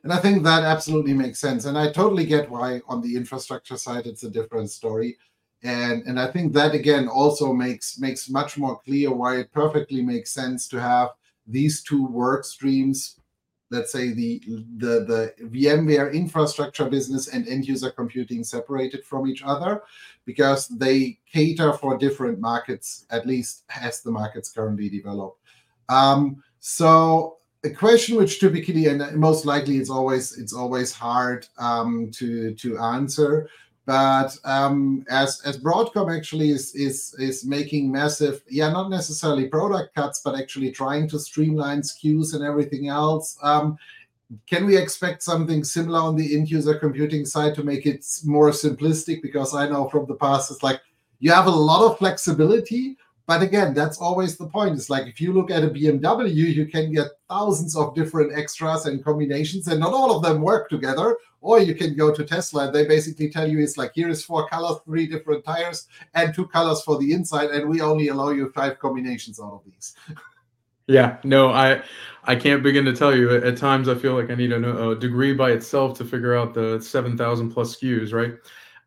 And 0.03 0.11
I 0.11 0.17
think 0.17 0.43
that 0.43 0.63
absolutely 0.63 1.13
makes 1.13 1.39
sense. 1.39 1.65
And 1.65 1.77
I 1.77 1.91
totally 1.91 2.25
get 2.25 2.49
why 2.49 2.81
on 2.87 3.01
the 3.01 3.15
infrastructure 3.15 3.77
side 3.77 4.07
it's 4.07 4.23
a 4.23 4.29
different 4.29 4.71
story. 4.71 5.17
And 5.63 6.03
and 6.07 6.19
I 6.19 6.31
think 6.31 6.53
that 6.53 6.73
again 6.73 7.07
also 7.07 7.53
makes 7.53 7.99
makes 7.99 8.29
much 8.29 8.57
more 8.57 8.79
clear 8.79 9.13
why 9.13 9.37
it 9.37 9.51
perfectly 9.51 10.01
makes 10.01 10.31
sense 10.31 10.67
to 10.69 10.81
have 10.81 11.09
these 11.45 11.83
two 11.83 12.05
work 12.07 12.45
streams 12.45 13.20
let's 13.71 13.91
say 13.91 14.11
the 14.11 14.41
the 14.77 15.33
the 15.39 15.45
VMware 15.45 16.13
infrastructure 16.13 16.87
business 16.89 17.29
and 17.29 17.47
end 17.47 17.65
user 17.65 17.89
computing 17.89 18.43
separated 18.43 19.03
from 19.05 19.25
each 19.27 19.41
other 19.43 19.81
because 20.25 20.67
they 20.67 21.17
cater 21.31 21.73
for 21.73 21.97
different 21.97 22.39
markets 22.39 23.05
at 23.09 23.25
least 23.25 23.63
as 23.81 24.01
the 24.01 24.11
markets 24.11 24.51
currently 24.51 24.89
develop. 24.89 25.37
Um, 25.89 26.43
so 26.59 27.37
a 27.63 27.69
question 27.69 28.17
which 28.17 28.39
typically 28.39 28.87
and 28.87 29.15
most 29.15 29.45
likely 29.45 29.77
it's 29.77 29.89
always 29.89 30.37
it's 30.37 30.53
always 30.53 30.91
hard 30.91 31.47
um, 31.57 32.11
to 32.11 32.53
to 32.55 32.77
answer 32.77 33.49
but 33.85 34.37
um, 34.43 35.05
as 35.09 35.41
as 35.43 35.57
Broadcom 35.57 36.15
actually 36.15 36.51
is 36.51 36.75
is 36.75 37.15
is 37.17 37.45
making 37.45 37.91
massive, 37.91 38.43
yeah, 38.49 38.71
not 38.71 38.89
necessarily 38.89 39.47
product 39.47 39.95
cuts, 39.95 40.21
but 40.23 40.37
actually 40.37 40.71
trying 40.71 41.07
to 41.09 41.19
streamline 41.19 41.81
SKUs 41.81 42.35
and 42.35 42.43
everything 42.43 42.89
else. 42.89 43.37
Um, 43.41 43.77
can 44.47 44.65
we 44.65 44.77
expect 44.77 45.23
something 45.23 45.63
similar 45.63 45.99
on 45.99 46.15
the 46.15 46.37
end 46.37 46.49
user 46.49 46.75
computing 46.75 47.25
side 47.25 47.55
to 47.55 47.63
make 47.63 47.85
it 47.85 48.05
more 48.23 48.51
simplistic? 48.51 49.21
Because 49.21 49.55
I 49.55 49.67
know 49.67 49.89
from 49.89 50.05
the 50.05 50.15
past, 50.15 50.51
it's 50.51 50.63
like 50.63 50.79
you 51.19 51.31
have 51.31 51.47
a 51.47 51.51
lot 51.51 51.89
of 51.89 51.97
flexibility, 51.97 52.97
but 53.27 53.41
again, 53.41 53.73
that's 53.73 53.99
always 53.99 54.37
the 54.37 54.47
point. 54.47 54.75
It's 54.75 54.89
like 54.89 55.07
if 55.07 55.21
you 55.21 55.33
look 55.33 55.51
at 55.51 55.63
a 55.63 55.69
BMW, 55.69 56.33
you 56.33 56.65
can 56.65 56.91
get 56.91 57.07
thousands 57.29 57.75
of 57.75 57.95
different 57.95 58.37
extras 58.37 58.85
and 58.85 59.03
combinations, 59.03 59.67
and 59.67 59.79
not 59.79 59.93
all 59.93 60.15
of 60.15 60.23
them 60.23 60.41
work 60.41 60.69
together. 60.69 61.17
Or 61.43 61.59
you 61.59 61.73
can 61.73 61.95
go 61.95 62.13
to 62.13 62.23
Tesla 62.23 62.67
and 62.67 62.75
they 62.75 62.85
basically 62.85 63.29
tell 63.31 63.47
you 63.47 63.59
it's 63.59 63.75
like 63.75 63.93
here 63.95 64.09
is 64.09 64.23
four 64.23 64.47
colors, 64.47 64.77
three 64.85 65.07
different 65.07 65.43
tires, 65.43 65.87
and 66.13 66.35
two 66.35 66.47
colors 66.47 66.83
for 66.83 66.99
the 66.99 67.13
inside, 67.13 67.49
and 67.49 67.67
we 67.69 67.81
only 67.81 68.09
allow 68.09 68.29
you 68.29 68.51
five 68.51 68.77
combinations 68.77 69.39
out 69.39 69.53
of 69.53 69.61
these. 69.65 69.95
Yeah, 70.87 71.17
no, 71.23 71.51
I 71.51 71.83
I 72.25 72.35
can't 72.35 72.61
begin 72.63 72.83
to 72.85 72.93
tell 72.93 73.15
you. 73.15 73.33
At 73.33 73.55
times, 73.55 73.87
I 73.87 73.95
feel 73.95 74.13
like 74.13 74.29
I 74.29 74.35
need 74.35 74.51
a, 74.51 74.89
a 74.89 74.95
degree 74.95 75.33
by 75.33 75.51
itself 75.51 75.97
to 75.99 76.03
figure 76.03 76.35
out 76.35 76.53
the 76.53 76.81
seven 76.81 77.15
thousand 77.15 77.51
plus 77.51 77.77
SKUs. 77.77 78.11
Right? 78.11 78.33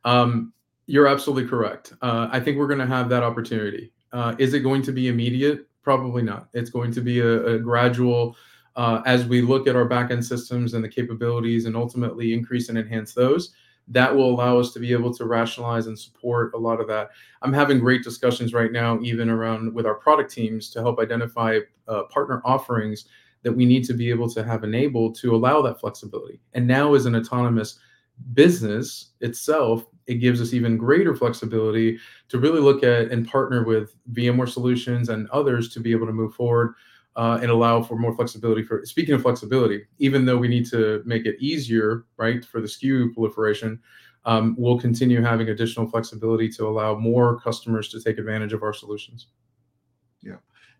Um, 0.05 0.53
you're 0.87 1.07
absolutely 1.07 1.49
correct. 1.49 1.95
Uh, 2.03 2.29
I 2.31 2.41
think 2.41 2.59
we're 2.59 2.67
going 2.67 2.81
to 2.81 2.87
have 2.87 3.09
that 3.09 3.23
opportunity. 3.23 3.91
Uh, 4.15 4.35
is 4.39 4.55
it 4.55 4.61
going 4.61 4.81
to 4.81 4.93
be 4.93 5.09
immediate? 5.09 5.67
Probably 5.83 6.23
not. 6.23 6.49
It's 6.55 6.71
going 6.71 6.93
to 6.93 7.01
be 7.01 7.19
a, 7.21 7.47
a 7.55 7.59
gradual 7.59 8.37
uh, 8.77 9.03
as 9.07 9.27
we 9.27 9.43
look 9.43 9.67
at 9.67 9.77
our 9.77 9.89
backend 9.89 10.25
systems 10.25 10.75
and 10.75 10.83
the 10.83 10.89
capabilities 10.89 11.67
and 11.67 11.77
ultimately 11.77 12.33
increase 12.33 12.69
and 12.69 12.79
enhance 12.79 13.13
those. 13.13 13.53
That 13.89 14.15
will 14.15 14.31
allow 14.31 14.59
us 14.59 14.73
to 14.73 14.79
be 14.79 14.93
able 14.93 15.13
to 15.15 15.27
rationalize 15.27 15.89
and 15.89 15.99
support 15.99 16.55
a 16.55 16.59
lot 16.59 16.81
of 16.81 16.87
that. 16.89 17.11
I'm 17.43 17.53
having 17.53 17.81
great 17.81 18.03
discussions 18.03 18.55
right 18.55 18.73
now, 18.73 18.99
even 19.03 19.29
around 19.29 19.75
with 19.75 19.85
our 19.85 19.97
product 19.97 20.33
teams, 20.33 20.71
to 20.71 20.81
help 20.81 21.01
identify 21.01 21.59
uh, 21.89 22.05
partner 22.05 22.41
offerings 22.45 23.07
that 23.43 23.53
we 23.53 23.67
need 23.67 23.85
to 23.85 23.95
be 23.95 24.09
able 24.09 24.31
to 24.31 24.43
have 24.43 24.65
enabled 24.65 25.17
to 25.17 25.35
allow 25.35 25.61
that 25.63 25.81
flexibility. 25.81 26.41
And 26.55 26.67
now, 26.67 26.95
as 26.95 27.05
an 27.05 27.17
autonomous 27.17 27.79
business 28.33 29.11
itself, 29.21 29.87
it 30.07 30.15
gives 30.15 30.41
us 30.41 30.53
even 30.53 30.77
greater 30.77 31.15
flexibility 31.15 31.99
to 32.29 32.39
really 32.39 32.61
look 32.61 32.83
at 32.83 33.11
and 33.11 33.29
partner 33.29 33.65
with 33.65 33.95
VMware 34.13 34.49
solutions 34.49 35.09
and 35.09 35.29
others 35.31 35.73
to 35.75 35.81
be 35.81 35.93
able 35.93 36.07
to 36.07 36.13
move 36.13 36.35
forward 36.35 36.75
uh, 37.17 37.39
and 37.41 37.51
allow 37.51 37.83
for 37.83 37.97
more 37.97 38.15
flexibility. 38.15 38.63
For 38.63 38.85
speaking 38.85 39.15
of 39.15 39.23
flexibility, 39.23 39.85
even 39.99 40.25
though 40.25 40.37
we 40.37 40.49
need 40.49 40.69
to 40.71 41.03
make 41.05 41.27
it 41.27 41.37
easier, 41.39 42.05
right, 42.17 42.45
for 42.45 42.61
the 42.61 42.67
SKU 42.67 43.15
proliferation, 43.15 43.81
um, 44.25 44.57
we'll 44.59 44.79
continue 44.79 45.23
having 45.23 45.51
additional 45.51 45.89
flexibility 45.89 46.49
to 46.51 46.67
allow 46.67 46.95
more 46.95 47.39
customers 47.41 47.89
to 47.91 48.01
take 48.01 48.19
advantage 48.19 48.53
of 48.53 48.63
our 48.63 48.73
solutions. 48.73 49.29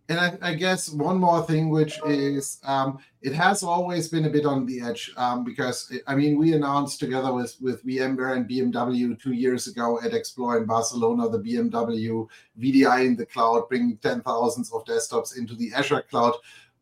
And 0.09 0.21
I, 0.21 0.37
I, 0.43 0.55
guess 0.55 0.91
one 0.91 1.17
more 1.17 1.43
thing, 1.45 1.71
which 1.71 1.99
is 2.07 2.59
um, 2.65 2.99
it 3.23 3.33
has 3.33 3.63
always 3.63 4.09
been 4.09 4.27
a 4.27 4.31
bit 4.31 4.45
on 4.45 4.67
the 4.67 4.83
edge 4.83 5.11
um, 5.17 5.45
because 5.45 5.91
it, 5.91 6.03
I 6.07 6.15
mean 6.15 6.39
we 6.39 6.53
announced 6.53 7.01
together 7.01 7.33
with 7.33 7.57
with 7.59 7.85
VMware 7.87 8.37
and 8.37 8.47
BMW 8.47 9.19
two 9.19 9.33
years 9.33 9.67
ago 9.67 9.99
at 10.03 10.13
Explore 10.13 10.59
in 10.59 10.67
Barcelona 10.67 11.31
the 11.31 11.39
BMW 11.39 12.29
VDI 12.61 13.07
in 13.07 13.17
the 13.17 13.25
cloud, 13.25 13.67
bringing 13.71 13.97
ten 13.97 14.21
thousands 14.21 14.71
of 14.75 14.85
desktops 14.85 15.39
into 15.39 15.55
the 15.55 15.73
Azure 15.73 16.05
cloud. 16.11 16.35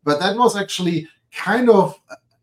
But 0.03 0.19
that 0.19 0.35
was 0.35 0.57
actually 0.57 1.07
kind 1.31 1.69
of 1.69 1.97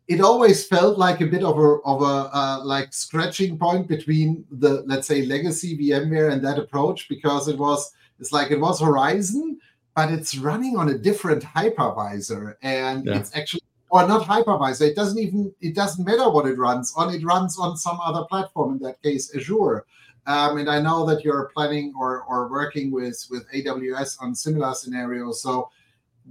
it 0.07 0.19
always 0.19 0.67
felt 0.67 0.97
like 0.97 1.21
a 1.21 1.27
bit 1.27 1.43
of 1.43 1.57
a 1.59 1.77
of 1.85 2.01
a 2.01 2.35
uh, 2.35 2.61
like 2.63 2.91
scratching 2.91 3.57
point 3.57 3.87
between 3.87 4.45
the 4.51 4.83
let's 4.87 5.07
say 5.07 5.25
legacy 5.27 5.77
VMware 5.77 6.31
and 6.31 6.43
that 6.43 6.57
approach 6.57 7.07
because 7.07 7.47
it 7.47 7.57
was 7.57 7.93
it's 8.19 8.31
like 8.31 8.49
it 8.49 8.59
was 8.59 8.81
Horizon 8.81 9.59
but 9.95 10.11
it's 10.11 10.37
running 10.37 10.77
on 10.77 10.89
a 10.89 10.97
different 10.97 11.43
hypervisor 11.43 12.55
and 12.61 13.05
yeah. 13.05 13.17
it's 13.17 13.35
actually 13.35 13.61
or 13.89 14.07
not 14.07 14.25
hypervisor 14.25 14.87
it 14.87 14.95
doesn't 14.95 15.19
even 15.19 15.53
it 15.61 15.75
doesn't 15.75 16.05
matter 16.05 16.29
what 16.29 16.45
it 16.45 16.57
runs 16.57 16.93
on 16.95 17.13
it 17.13 17.23
runs 17.23 17.59
on 17.59 17.77
some 17.77 17.99
other 18.01 18.25
platform 18.25 18.73
in 18.73 18.79
that 18.79 19.01
case 19.01 19.35
azure. 19.35 19.85
Um, 20.27 20.57
and 20.57 20.69
i 20.69 20.79
know 20.79 21.05
that 21.07 21.23
you're 21.23 21.49
planning 21.53 21.93
or, 21.99 22.21
or 22.23 22.47
working 22.47 22.91
with 22.91 23.25
with 23.31 23.51
aws 23.51 24.17
on 24.21 24.35
similar 24.35 24.73
scenarios 24.73 25.41
so 25.41 25.69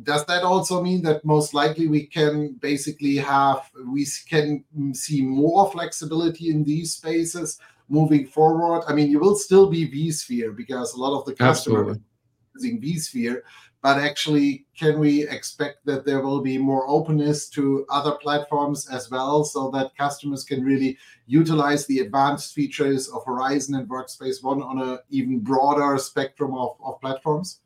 does 0.02 0.24
that 0.26 0.44
also 0.44 0.82
mean 0.82 1.02
that 1.02 1.24
most 1.24 1.52
likely 1.54 1.88
we 1.88 2.06
can 2.06 2.54
basically 2.60 3.16
have 3.16 3.70
we 3.88 4.06
can 4.28 4.64
see 4.94 5.20
more 5.22 5.70
flexibility 5.70 6.50
in 6.50 6.64
these 6.64 6.94
spaces 6.94 7.58
moving 7.88 8.26
forward? 8.26 8.84
I 8.86 8.94
mean 8.94 9.10
you 9.10 9.18
will 9.18 9.34
still 9.34 9.68
be 9.68 9.90
vsphere 9.90 10.54
because 10.56 10.94
a 10.94 10.98
lot 10.98 11.18
of 11.18 11.26
the 11.26 11.34
customers 11.34 11.98
using 12.54 12.80
vSphere, 12.80 13.42
but 13.82 13.98
actually, 13.98 14.66
can 14.78 14.98
we 14.98 15.26
expect 15.28 15.86
that 15.86 16.04
there 16.04 16.20
will 16.20 16.42
be 16.42 16.58
more 16.58 16.88
openness 16.88 17.48
to 17.50 17.86
other 17.88 18.12
platforms 18.12 18.88
as 18.90 19.10
well 19.10 19.42
so 19.42 19.70
that 19.70 19.96
customers 19.96 20.44
can 20.44 20.62
really 20.62 20.98
utilize 21.26 21.86
the 21.86 22.00
advanced 22.00 22.54
features 22.54 23.08
of 23.08 23.24
Horizon 23.24 23.74
and 23.76 23.88
Workspace 23.88 24.42
ONE 24.42 24.62
on 24.62 24.80
an 24.80 24.98
even 25.08 25.38
broader 25.38 25.96
spectrum 25.96 26.54
of, 26.54 26.76
of 26.84 27.00
platforms? 27.00 27.60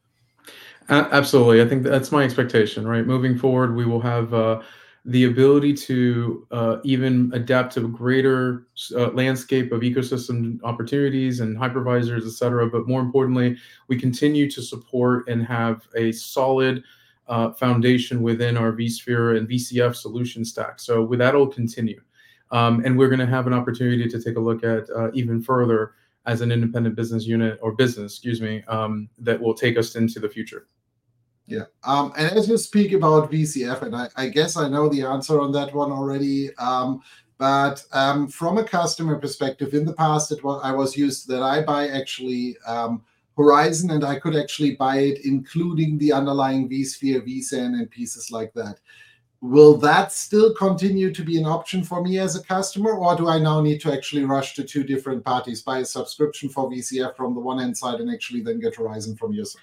absolutely. 0.88 1.62
I 1.62 1.68
think 1.68 1.82
that's 1.82 2.12
my 2.12 2.22
expectation, 2.22 2.86
right? 2.86 3.06
Moving 3.06 3.36
forward, 3.36 3.74
we 3.74 3.86
will 3.86 4.00
have 4.00 4.32
uh, 4.34 4.60
the 5.06 5.24
ability 5.24 5.74
to 5.74 6.46
uh, 6.50 6.76
even 6.82 7.30
adapt 7.34 7.74
to 7.74 7.84
a 7.84 7.88
greater 7.88 8.66
uh, 8.96 9.08
landscape 9.08 9.70
of 9.70 9.82
ecosystem 9.82 10.58
opportunities 10.64 11.40
and 11.40 11.56
hypervisors, 11.58 12.26
et 12.26 12.32
cetera. 12.32 12.68
But 12.68 12.88
more 12.88 13.02
importantly, 13.02 13.58
we 13.88 13.98
continue 13.98 14.50
to 14.50 14.62
support 14.62 15.28
and 15.28 15.44
have 15.44 15.86
a 15.94 16.10
solid 16.12 16.82
uh, 17.28 17.52
foundation 17.52 18.22
within 18.22 18.56
our 18.56 18.72
vSphere 18.72 19.36
and 19.36 19.48
VCF 19.48 19.94
solution 19.94 20.44
stack. 20.44 20.80
So 20.80 21.02
with 21.02 21.18
that, 21.18 21.34
will 21.34 21.48
continue. 21.48 22.00
Um, 22.50 22.82
and 22.84 22.96
we're 22.96 23.08
going 23.08 23.20
to 23.20 23.26
have 23.26 23.46
an 23.46 23.52
opportunity 23.52 24.08
to 24.08 24.22
take 24.22 24.36
a 24.36 24.40
look 24.40 24.64
at 24.64 24.88
uh, 24.90 25.10
even 25.12 25.42
further 25.42 25.92
as 26.26 26.40
an 26.40 26.50
independent 26.50 26.94
business 26.94 27.26
unit 27.26 27.58
or 27.60 27.72
business, 27.72 28.12
excuse 28.12 28.40
me, 28.40 28.62
um, 28.68 29.08
that 29.18 29.40
will 29.40 29.54
take 29.54 29.76
us 29.76 29.96
into 29.96 30.18
the 30.18 30.28
future. 30.28 30.66
Yeah. 31.46 31.64
Um, 31.84 32.12
and 32.16 32.30
as 32.36 32.48
you 32.48 32.56
speak 32.56 32.92
about 32.92 33.30
VCF, 33.30 33.82
and 33.82 33.94
I, 33.94 34.08
I, 34.16 34.28
guess 34.28 34.56
I 34.56 34.68
know 34.68 34.88
the 34.88 35.02
answer 35.02 35.40
on 35.40 35.52
that 35.52 35.74
one 35.74 35.92
already. 35.92 36.54
Um, 36.56 37.02
but 37.36 37.84
um, 37.92 38.28
from 38.28 38.58
a 38.58 38.64
customer 38.64 39.18
perspective, 39.18 39.74
in 39.74 39.84
the 39.84 39.92
past, 39.92 40.32
it 40.32 40.42
was 40.42 40.60
I 40.64 40.72
was 40.72 40.96
used 40.96 41.28
that 41.28 41.42
I 41.42 41.62
buy 41.62 41.88
actually 41.88 42.56
um, 42.66 43.02
Horizon, 43.36 43.90
and 43.90 44.04
I 44.04 44.18
could 44.18 44.36
actually 44.36 44.76
buy 44.76 44.98
it 44.98 45.24
including 45.24 45.98
the 45.98 46.12
underlying 46.12 46.68
vSphere, 46.68 47.26
vSAN, 47.26 47.78
and 47.78 47.90
pieces 47.90 48.30
like 48.30 48.54
that. 48.54 48.78
Will 49.40 49.76
that 49.78 50.12
still 50.12 50.54
continue 50.54 51.12
to 51.12 51.22
be 51.22 51.36
an 51.36 51.44
option 51.44 51.84
for 51.84 52.02
me 52.02 52.18
as 52.18 52.36
a 52.36 52.42
customer, 52.42 52.92
or 52.92 53.14
do 53.16 53.28
I 53.28 53.38
now 53.38 53.60
need 53.60 53.82
to 53.82 53.92
actually 53.92 54.24
rush 54.24 54.54
to 54.54 54.64
two 54.64 54.84
different 54.84 55.22
parties, 55.22 55.60
buy 55.60 55.80
a 55.80 55.84
subscription 55.84 56.48
for 56.48 56.70
VCF 56.70 57.14
from 57.16 57.34
the 57.34 57.40
one 57.40 57.58
hand 57.58 57.76
side, 57.76 58.00
and 58.00 58.10
actually 58.10 58.40
then 58.40 58.60
get 58.60 58.76
Horizon 58.76 59.16
from 59.16 59.34
your 59.34 59.44
side? 59.44 59.60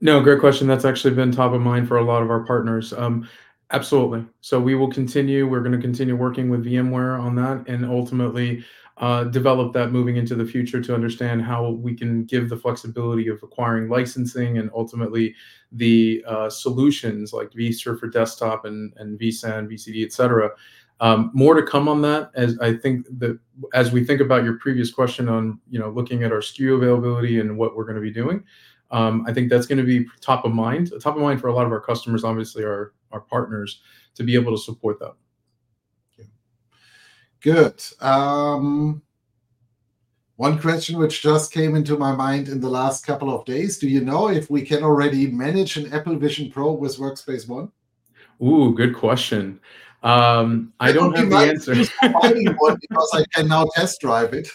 No, 0.00 0.20
great 0.20 0.40
question. 0.40 0.66
That's 0.66 0.84
actually 0.84 1.14
been 1.14 1.30
top 1.30 1.52
of 1.52 1.60
mind 1.60 1.86
for 1.86 1.98
a 1.98 2.04
lot 2.04 2.22
of 2.22 2.30
our 2.30 2.44
partners. 2.44 2.92
Um, 2.92 3.28
absolutely. 3.70 4.24
So 4.40 4.58
we 4.58 4.74
will 4.74 4.90
continue. 4.90 5.46
We're 5.46 5.60
going 5.60 5.72
to 5.72 5.78
continue 5.78 6.16
working 6.16 6.48
with 6.48 6.64
VMware 6.64 7.20
on 7.20 7.34
that, 7.36 7.68
and 7.68 7.84
ultimately 7.84 8.64
uh, 8.96 9.24
develop 9.24 9.72
that 9.72 9.92
moving 9.92 10.16
into 10.16 10.34
the 10.34 10.44
future 10.44 10.80
to 10.80 10.94
understand 10.94 11.42
how 11.42 11.70
we 11.70 11.94
can 11.94 12.24
give 12.24 12.48
the 12.48 12.56
flexibility 12.56 13.28
of 13.28 13.42
acquiring 13.42 13.88
licensing 13.88 14.58
and 14.58 14.70
ultimately 14.74 15.34
the 15.72 16.22
uh, 16.26 16.50
solutions 16.50 17.32
like 17.32 17.50
vSphere 17.52 17.98
for 17.98 18.08
desktop 18.08 18.66
and, 18.66 18.92
and 18.96 19.18
vSAN, 19.18 19.70
VCD, 19.70 20.04
et 20.04 20.12
cetera. 20.12 20.50
Um, 21.00 21.30
more 21.32 21.54
to 21.54 21.62
come 21.62 21.88
on 21.88 22.02
that 22.02 22.30
as 22.34 22.58
I 22.58 22.74
think 22.74 23.06
that 23.18 23.38
as 23.72 23.90
we 23.90 24.04
think 24.04 24.20
about 24.20 24.44
your 24.44 24.58
previous 24.58 24.90
question 24.90 25.30
on 25.30 25.58
you 25.70 25.78
know 25.78 25.88
looking 25.88 26.22
at 26.24 26.32
our 26.32 26.40
SKU 26.40 26.76
availability 26.76 27.40
and 27.40 27.56
what 27.56 27.74
we're 27.74 27.84
going 27.84 27.96
to 27.96 28.02
be 28.02 28.12
doing, 28.12 28.44
um, 28.90 29.24
I 29.26 29.32
think 29.32 29.50
that's 29.50 29.66
going 29.66 29.78
to 29.78 29.84
be 29.84 30.06
top 30.20 30.44
of 30.44 30.52
mind. 30.52 30.92
Top 31.00 31.16
of 31.16 31.22
mind 31.22 31.40
for 31.40 31.48
a 31.48 31.54
lot 31.54 31.66
of 31.66 31.72
our 31.72 31.80
customers, 31.80 32.24
obviously, 32.24 32.64
our 32.64 32.92
our 33.12 33.20
partners, 33.20 33.80
to 34.14 34.22
be 34.22 34.34
able 34.34 34.56
to 34.56 34.62
support 34.62 34.98
that. 35.00 35.14
Good. 37.40 37.82
Um, 38.00 39.02
one 40.36 40.58
question 40.58 40.98
which 40.98 41.22
just 41.22 41.52
came 41.52 41.74
into 41.74 41.96
my 41.96 42.14
mind 42.14 42.48
in 42.48 42.60
the 42.60 42.68
last 42.68 43.06
couple 43.06 43.34
of 43.34 43.44
days: 43.44 43.78
Do 43.78 43.88
you 43.88 44.00
know 44.00 44.28
if 44.28 44.50
we 44.50 44.62
can 44.62 44.82
already 44.82 45.26
manage 45.26 45.76
an 45.76 45.92
Apple 45.92 46.16
Vision 46.16 46.50
Pro 46.50 46.72
with 46.72 46.96
Workspace 46.96 47.48
ONE? 47.48 47.70
Ooh, 48.42 48.74
good 48.74 48.94
question. 48.94 49.60
Um, 50.02 50.72
I 50.80 50.92
don't 50.92 51.16
have 51.16 51.28
the 51.28 51.36
answer. 51.36 51.74
because 52.00 53.10
I 53.12 53.24
can 53.34 53.48
now 53.48 53.66
test 53.74 54.00
drive 54.00 54.32
it. 54.32 54.48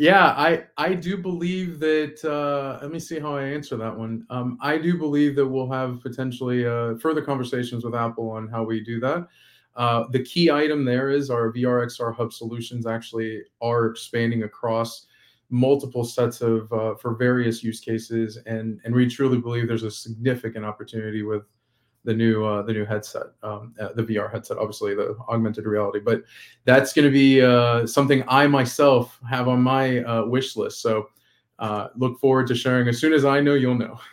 Yeah, 0.00 0.28
I 0.28 0.64
I 0.78 0.94
do 0.94 1.18
believe 1.18 1.78
that. 1.80 2.24
Uh, 2.24 2.78
let 2.80 2.90
me 2.90 2.98
see 2.98 3.18
how 3.20 3.36
I 3.36 3.42
answer 3.42 3.76
that 3.76 3.94
one. 3.94 4.24
Um, 4.30 4.56
I 4.62 4.78
do 4.78 4.96
believe 4.96 5.36
that 5.36 5.46
we'll 5.46 5.70
have 5.70 6.00
potentially 6.00 6.66
uh, 6.66 6.94
further 6.96 7.20
conversations 7.20 7.84
with 7.84 7.94
Apple 7.94 8.30
on 8.30 8.48
how 8.48 8.64
we 8.64 8.82
do 8.82 8.98
that. 9.00 9.28
Uh, 9.76 10.04
the 10.10 10.24
key 10.24 10.50
item 10.50 10.86
there 10.86 11.10
is 11.10 11.28
our 11.28 11.52
VRXR 11.52 12.16
Hub 12.16 12.32
solutions 12.32 12.86
actually 12.86 13.42
are 13.60 13.88
expanding 13.88 14.44
across 14.44 15.04
multiple 15.50 16.02
sets 16.02 16.40
of 16.40 16.72
uh, 16.72 16.94
for 16.94 17.14
various 17.14 17.62
use 17.62 17.80
cases, 17.80 18.38
and 18.46 18.80
and 18.84 18.94
we 18.94 19.06
truly 19.06 19.38
believe 19.38 19.68
there's 19.68 19.82
a 19.82 19.90
significant 19.90 20.64
opportunity 20.64 21.22
with 21.22 21.42
the 22.04 22.14
new 22.14 22.44
uh, 22.44 22.62
the 22.62 22.72
new 22.72 22.84
headset, 22.84 23.26
um, 23.42 23.74
uh, 23.80 23.88
the 23.94 24.02
VR 24.02 24.30
headset, 24.30 24.58
obviously 24.58 24.94
the 24.94 25.16
augmented 25.28 25.66
reality. 25.66 26.00
But 26.00 26.22
that's 26.64 26.92
going 26.92 27.06
to 27.06 27.12
be 27.12 27.42
uh, 27.42 27.86
something 27.86 28.24
I 28.28 28.46
myself 28.46 29.18
have 29.28 29.48
on 29.48 29.62
my 29.62 30.02
uh, 30.04 30.24
wish 30.24 30.56
list. 30.56 30.80
So 30.80 31.08
uh, 31.58 31.88
look 31.96 32.18
forward 32.18 32.46
to 32.48 32.54
sharing 32.54 32.88
as 32.88 32.98
soon 32.98 33.12
as 33.12 33.24
I 33.24 33.40
know. 33.40 33.54
You'll 33.54 33.74
know. 33.74 33.98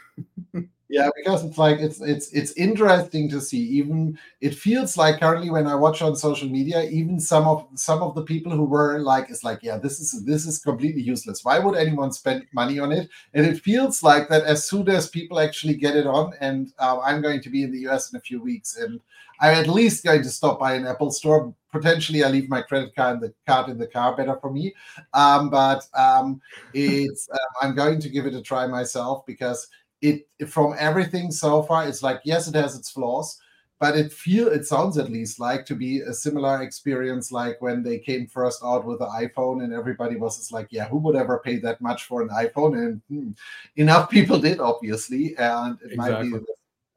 Yeah, 0.90 1.10
because 1.18 1.44
it's 1.44 1.58
like 1.58 1.80
it's 1.80 2.00
it's 2.00 2.32
it's 2.32 2.54
interesting 2.54 3.30
to 3.32 3.42
see. 3.42 3.60
Even 3.60 4.18
it 4.40 4.56
feels 4.56 4.96
like 4.96 5.20
currently 5.20 5.50
when 5.50 5.68
I 5.68 5.76
watch 5.76 6.02
on 6.02 6.16
social 6.16 6.48
media, 6.48 6.84
even 6.90 7.20
some 7.20 7.46
of 7.46 7.68
some 7.76 8.02
of 8.02 8.16
the 8.16 8.24
people 8.24 8.54
who 8.54 8.64
were 8.64 9.00
like, 9.00 9.30
it's 9.30 9.44
like, 9.44 9.60
yeah, 9.62 9.78
this 9.78 10.00
is 10.00 10.24
this 10.24 10.46
is 10.46 10.60
completely 10.60 11.02
useless. 11.02 11.44
Why 11.44 11.60
would 11.60 11.76
anyone 11.76 12.14
spend 12.14 12.46
money 12.54 12.80
on 12.80 12.94
it? 12.94 13.10
And 13.34 13.46
it 13.46 13.60
feels 13.62 14.02
like 14.02 14.30
that 14.30 14.44
as 14.46 14.66
soon 14.70 14.88
as 14.88 15.10
people 15.10 15.42
actually 15.42 15.74
get 15.76 15.98
it 15.98 16.08
on, 16.08 16.32
and 16.40 16.72
uh, 16.80 17.02
I'm 17.02 17.22
going 17.22 17.42
to 17.42 17.50
be 17.50 17.64
in 17.64 17.72
the 17.72 17.80
US 17.80 18.14
in 18.14 18.18
a 18.18 18.22
few 18.22 18.42
weeks, 18.42 18.78
and 18.78 19.02
I'm 19.42 19.56
at 19.56 19.68
least 19.68 20.06
going 20.06 20.24
to 20.24 20.30
stop 20.30 20.58
by 20.58 20.74
an 20.76 20.88
Apple 20.88 21.12
store. 21.12 21.54
Potentially, 21.72 22.24
I 22.24 22.30
leave 22.30 22.50
my 22.50 22.62
credit 22.62 22.96
card 22.96 23.16
in 23.16 23.20
the 23.22 23.34
card 23.46 23.70
in 23.70 23.78
the 23.78 23.88
car. 23.88 24.16
Better 24.16 24.38
for 24.42 24.52
me. 24.52 24.74
Um, 25.14 25.50
but 25.50 25.84
um, 25.94 26.42
it's 26.74 27.28
uh, 27.32 27.38
I'm 27.62 27.76
going 27.76 28.00
to 28.00 28.10
give 28.10 28.26
it 28.26 28.34
a 28.34 28.42
try 28.42 28.68
myself 28.68 29.26
because 29.26 29.68
it 30.02 30.28
from 30.48 30.76
everything 30.78 31.32
so 31.32 31.64
far 31.64 31.88
it's 31.88 32.04
like 32.04 32.20
yes 32.24 32.48
it 32.48 32.56
has 32.56 32.76
its 32.76 32.90
flaws 32.90 33.40
but 33.80 33.96
it 33.96 34.12
feel 34.12 34.48
it 34.48 34.66
sounds 34.66 34.98
at 34.98 35.12
least 35.12 35.40
like 35.40 35.66
to 35.66 35.76
be 35.76 36.02
a 36.02 36.14
similar 36.14 36.62
experience 36.62 37.32
like 37.32 37.62
when 37.62 37.84
they 37.84 37.98
came 37.98 38.28
first 38.28 38.62
out 38.64 38.86
with 38.86 39.00
the 39.00 39.08
iphone 39.22 39.64
and 39.64 39.74
everybody 39.74 40.16
was 40.16 40.38
just 40.38 40.52
like 40.52 40.68
yeah 40.70 40.88
who 40.88 40.98
would 40.98 41.16
ever 41.16 41.40
pay 41.44 41.58
that 41.58 41.82
much 41.82 42.04
for 42.04 42.22
an 42.22 42.30
iphone 42.30 42.78
and 42.78 43.02
hmm, 43.10 43.32
enough 43.76 44.10
people 44.10 44.40
did 44.40 44.60
obviously 44.60 45.36
and 45.38 45.78
it 45.84 45.94
exactly. 45.94 46.30
might 46.30 46.42
be 46.42 46.46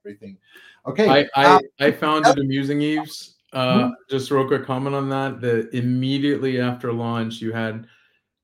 everything 0.04 0.38
okay 0.86 1.08
i 1.08 1.28
i, 1.36 1.44
um, 1.56 1.60
I 1.78 1.90
found 1.90 2.26
it 2.26 2.38
amusing 2.38 2.82
Yves 2.82 3.36
uh, 3.52 3.74
mm-hmm. 3.74 3.92
just 4.08 4.30
real 4.30 4.46
quick 4.46 4.64
comment 4.64 4.94
on 4.94 5.08
that 5.08 5.40
that 5.40 5.70
immediately 5.74 6.60
after 6.60 6.92
launch 6.92 7.40
you 7.40 7.52
had 7.52 7.86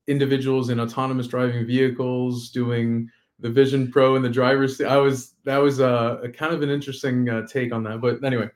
individuals 0.08 0.70
in 0.70 0.80
autonomous 0.80 1.26
driving 1.26 1.66
vehicles 1.66 2.50
doing 2.50 3.10
the 3.40 3.50
Vision 3.50 3.90
Pro 3.90 4.16
and 4.16 4.24
the 4.24 4.30
driver's. 4.30 4.78
seat. 4.78 4.86
I 4.86 4.96
was 4.96 5.34
that 5.44 5.58
was 5.58 5.80
a, 5.80 6.20
a 6.22 6.28
kind 6.28 6.54
of 6.54 6.62
an 6.62 6.70
interesting 6.70 7.28
uh, 7.28 7.46
take 7.46 7.72
on 7.72 7.82
that. 7.84 8.00
But 8.00 8.22
anyway, 8.24 8.48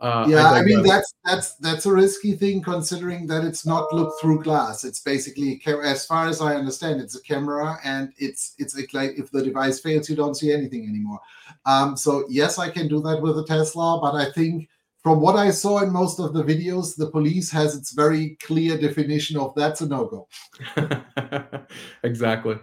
uh, 0.00 0.26
yeah, 0.28 0.50
I, 0.50 0.58
I, 0.58 0.62
mean 0.62 0.82
that's 0.82 1.12
that's 1.24 1.54
that's 1.56 1.86
a 1.86 1.92
risky 1.92 2.36
thing 2.36 2.62
considering 2.62 3.26
that 3.26 3.44
it's 3.44 3.66
not 3.66 3.92
look 3.92 4.14
through 4.20 4.42
glass. 4.42 4.84
It's 4.84 5.00
basically 5.00 5.60
as 5.66 6.06
far 6.06 6.28
as 6.28 6.40
I 6.40 6.54
understand, 6.54 7.00
it's 7.00 7.16
a 7.16 7.22
camera, 7.22 7.78
and 7.84 8.12
it's 8.18 8.54
it's 8.58 8.76
like 8.92 9.14
if 9.16 9.30
the 9.30 9.42
device 9.42 9.80
fails, 9.80 10.08
you 10.08 10.16
don't 10.16 10.36
see 10.36 10.52
anything 10.52 10.88
anymore. 10.88 11.20
Um, 11.66 11.96
so 11.96 12.24
yes, 12.28 12.58
I 12.58 12.70
can 12.70 12.86
do 12.86 13.00
that 13.02 13.20
with 13.20 13.38
a 13.38 13.44
Tesla, 13.44 13.98
but 14.00 14.14
I 14.14 14.30
think 14.30 14.68
from 15.02 15.20
what 15.20 15.36
I 15.36 15.50
saw 15.50 15.82
in 15.82 15.92
most 15.92 16.20
of 16.20 16.32
the 16.32 16.44
videos, 16.44 16.96
the 16.96 17.10
police 17.10 17.50
has 17.50 17.74
its 17.74 17.92
very 17.92 18.36
clear 18.42 18.76
definition 18.76 19.36
of 19.36 19.54
that's 19.54 19.80
a 19.80 19.88
no 19.88 20.04
go. 20.04 20.28
exactly. 22.02 22.58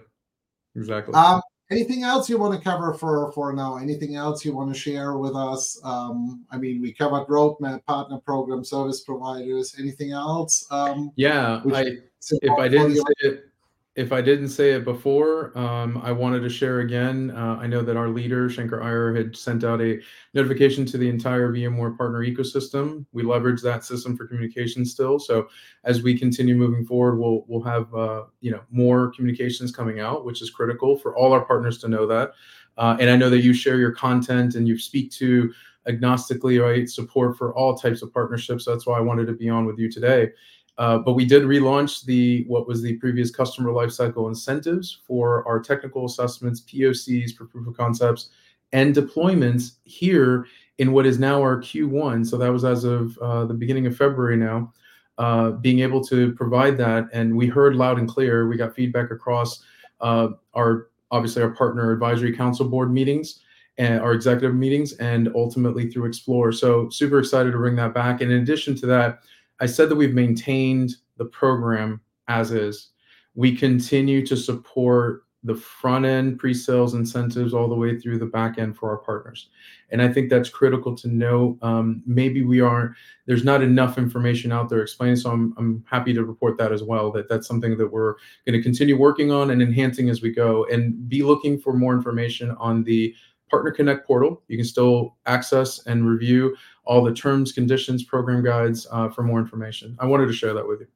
Exactly. 0.76 1.14
Um, 1.14 1.42
anything 1.72 2.04
else 2.04 2.30
you 2.30 2.38
want 2.38 2.54
to 2.54 2.64
cover 2.64 2.94
for 2.94 3.32
for 3.32 3.54
now? 3.54 3.78
Anything 3.78 4.16
else 4.16 4.46
you 4.46 4.54
want 4.54 4.74
to 4.74 4.80
share 4.80 5.18
with 5.18 5.36
us? 5.36 5.80
Um, 5.84 6.46
i 6.52 6.58
mean 6.58 6.82
we 6.82 6.94
covered 6.94 7.28
roadmap 7.28 7.86
partner 7.86 8.20
program 8.20 8.64
service 8.64 9.02
providers 9.02 9.76
anything 9.80 10.12
else? 10.12 10.66
Um, 10.72 11.12
yeah 11.16 11.62
I, 11.74 11.98
if 12.42 12.60
i 12.60 12.68
didn't 12.68 12.96
say 12.96 13.14
it 13.20 13.50
if 13.96 14.12
I 14.12 14.22
didn't 14.22 14.50
say 14.50 14.72
it 14.72 14.84
before, 14.84 15.58
um, 15.58 16.02
I 16.04 16.12
wanted 16.12 16.42
to 16.42 16.50
share 16.50 16.82
again. 16.82 17.32
Uh, 17.32 17.58
I 17.62 17.66
know 17.66 17.82
that 17.82 17.96
our 17.96 18.10
leader, 18.10 18.50
Shankar 18.50 18.84
Iyer, 18.84 19.16
had 19.16 19.38
sent 19.38 19.64
out 19.64 19.80
a 19.80 20.02
notification 20.34 20.86
to 20.88 20.98
the 20.98 21.08
entire 21.08 21.54
VMware 21.54 21.98
partner 21.98 22.20
ecosystem. 22.20 23.06
We 23.14 23.24
leverage 23.24 23.62
that 23.62 23.86
system 23.86 24.18
for 24.18 24.28
communication 24.28 24.86
still. 24.86 25.18
So 25.18 25.48
as 25.86 26.04
we 26.04 26.18
continue 26.20 26.56
moving 26.56 26.86
forward, 26.86 27.18
we'll 27.18 27.46
we'll 27.48 27.64
have 27.64 27.94
uh, 27.96 28.24
you 28.42 28.52
know 28.52 28.62
more 28.70 29.12
communications 29.14 29.72
coming 29.72 30.02
out, 30.02 30.26
which 30.26 30.42
is 30.42 30.50
critical 30.50 30.98
for 30.98 31.16
all 31.16 31.32
our 31.32 31.46
partners 31.46 31.78
to 31.80 31.88
know 31.88 32.06
that. 32.06 32.32
Uh, 32.78 32.98
and 33.00 33.10
I 33.10 33.16
know 33.16 33.30
that 33.30 33.44
you 33.44 33.54
share 33.54 33.78
your 33.78 33.94
content 33.94 34.56
and 34.56 34.68
you 34.68 34.78
speak 34.78 35.10
to 35.14 35.54
agnostically, 35.88 36.62
right? 36.62 36.90
Support 36.90 37.38
for 37.38 37.56
all 37.56 37.78
types 37.78 38.02
of 38.02 38.12
partnerships. 38.12 38.66
That's 38.66 38.86
why 38.86 38.98
I 38.98 39.02
wanted 39.02 39.28
to 39.28 39.34
be 39.34 39.48
on 39.48 39.66
with 39.66 39.80
you 39.80 39.90
today. 39.90 40.32
Uh, 40.78 40.98
but 40.98 41.14
we 41.14 41.26
did 41.26 41.44
relaunch 41.44 42.04
the 42.04 42.44
what 42.48 42.68
was 42.68 42.82
the 42.82 42.98
previous 42.98 43.32
customer 43.32 43.72
lifecycle 43.72 44.28
incentives 44.28 45.00
for 45.08 45.48
our 45.48 45.60
technical 45.60 46.06
assessments, 46.06 46.62
POCs 46.62 47.36
for 47.36 47.46
proof 47.46 47.68
of 47.68 47.78
concepts, 47.78 48.30
and 48.74 48.94
deployments 48.94 49.76
here 49.86 50.48
in 50.78 50.92
what 50.92 51.06
is 51.06 51.18
now 51.18 51.42
our 51.42 51.62
Q1. 51.62 52.28
So 52.28 52.38
that 52.38 52.52
was 52.52 52.66
as 52.66 52.84
of 52.84 53.18
uh, 53.20 53.46
the 53.46 53.54
beginning 53.54 53.88
of 53.88 53.96
February 53.96 54.36
now, 54.36 54.74
uh, 55.18 55.52
being 55.52 55.80
able 55.80 56.04
to 56.06 56.34
provide 56.34 56.78
that. 56.78 57.08
And 57.14 57.38
we 57.38 57.48
heard 57.48 57.76
loud 57.76 57.98
and 57.98 58.10
clear. 58.10 58.48
We 58.50 58.58
got 58.58 58.76
feedback 58.76 59.12
across 59.12 59.64
our 60.02 60.90
obviously 61.12 61.42
our 61.42 61.52
partner 61.52 61.92
advisory 61.94 62.36
council 62.36 62.68
board 62.68 62.92
meetings 62.92 63.40
and 63.78 64.00
our 64.00 64.14
executive 64.14 64.56
meetings, 64.56 64.94
and 64.94 65.30
ultimately 65.36 65.90
through 65.90 66.06
Explore. 66.06 66.52
So 66.52 66.90
super 66.90 67.20
excited 67.20 67.52
to 67.52 67.58
bring 67.58 67.76
that 67.76 67.94
back. 67.94 68.22
And 68.22 68.32
in 68.32 68.42
addition 68.42 68.76
to 68.76 68.86
that 68.88 69.20
I 69.60 69.66
said 69.66 69.90
that 69.90 69.96
we've 69.96 70.14
maintained 70.14 70.96
the 71.18 71.26
program 71.26 72.02
as 72.28 72.52
is. 72.52 72.90
We 73.36 73.56
continue 73.56 74.26
to 74.26 74.36
support 74.36 75.24
the 75.46 75.56
front 75.56 76.06
end 76.06 76.40
pre-sales 76.40 76.96
incentives 76.96 77.54
all 77.54 77.70
the 77.70 77.76
way 77.76 78.00
through 78.00 78.18
the 78.18 78.26
back 78.26 78.58
end 78.58 78.76
for 78.76 78.90
our 78.90 78.98
partners. 78.98 79.50
And 79.92 80.02
i 80.02 80.12
think 80.12 80.30
that's 80.30 80.50
critical 80.50 80.96
to 80.96 81.08
know 81.08 81.58
um, 81.62 82.02
maybe 82.08 82.42
we 82.42 82.62
aren't 82.62 82.96
there's 83.28 83.44
not 83.44 83.62
enough 83.62 84.00
information 84.00 84.52
out 84.52 84.70
there 84.70 84.82
explaining 84.82 85.18
so 85.18 85.30
I'm, 85.30 85.54
I'm 85.58 85.86
happy 85.88 86.14
to 86.14 86.24
report 86.24 86.58
that 86.58 86.72
as 86.72 86.82
well 86.82 87.12
that 87.12 87.30
that's 87.30 87.48
something 87.48 87.78
that 87.78 87.88
we're 87.88 88.16
going 88.46 88.58
to 88.58 88.64
continue 88.64 88.98
working 88.98 89.32
on 89.32 89.52
and 89.52 89.62
enhancing 89.62 90.10
as 90.10 90.24
we 90.24 90.32
go. 90.32 90.66
And 90.72 91.08
be 91.08 91.22
looking 91.22 91.60
for 91.60 91.74
more 91.74 91.94
information 91.94 92.52
on 92.58 92.84
the 92.84 93.16
partner 93.50 93.72
connect 93.72 94.08
portal. 94.08 94.42
You 94.48 94.58
can 94.58 94.66
still 94.66 95.16
access 95.28 95.86
and 95.86 96.10
review 96.10 96.56
all 96.86 97.04
the 97.04 97.14
terms, 97.14 97.52
conditions, 97.52 98.04
program 98.04 98.44
guides 98.44 98.88
uh, 98.92 99.10
for 99.10 99.24
more 99.24 99.40
information. 99.40 99.98
I 100.00 100.06
wanted 100.06 100.28
to 100.28 100.34
share 100.34 100.54
that 100.54 100.68
with 100.68 100.82
you. 100.82 100.88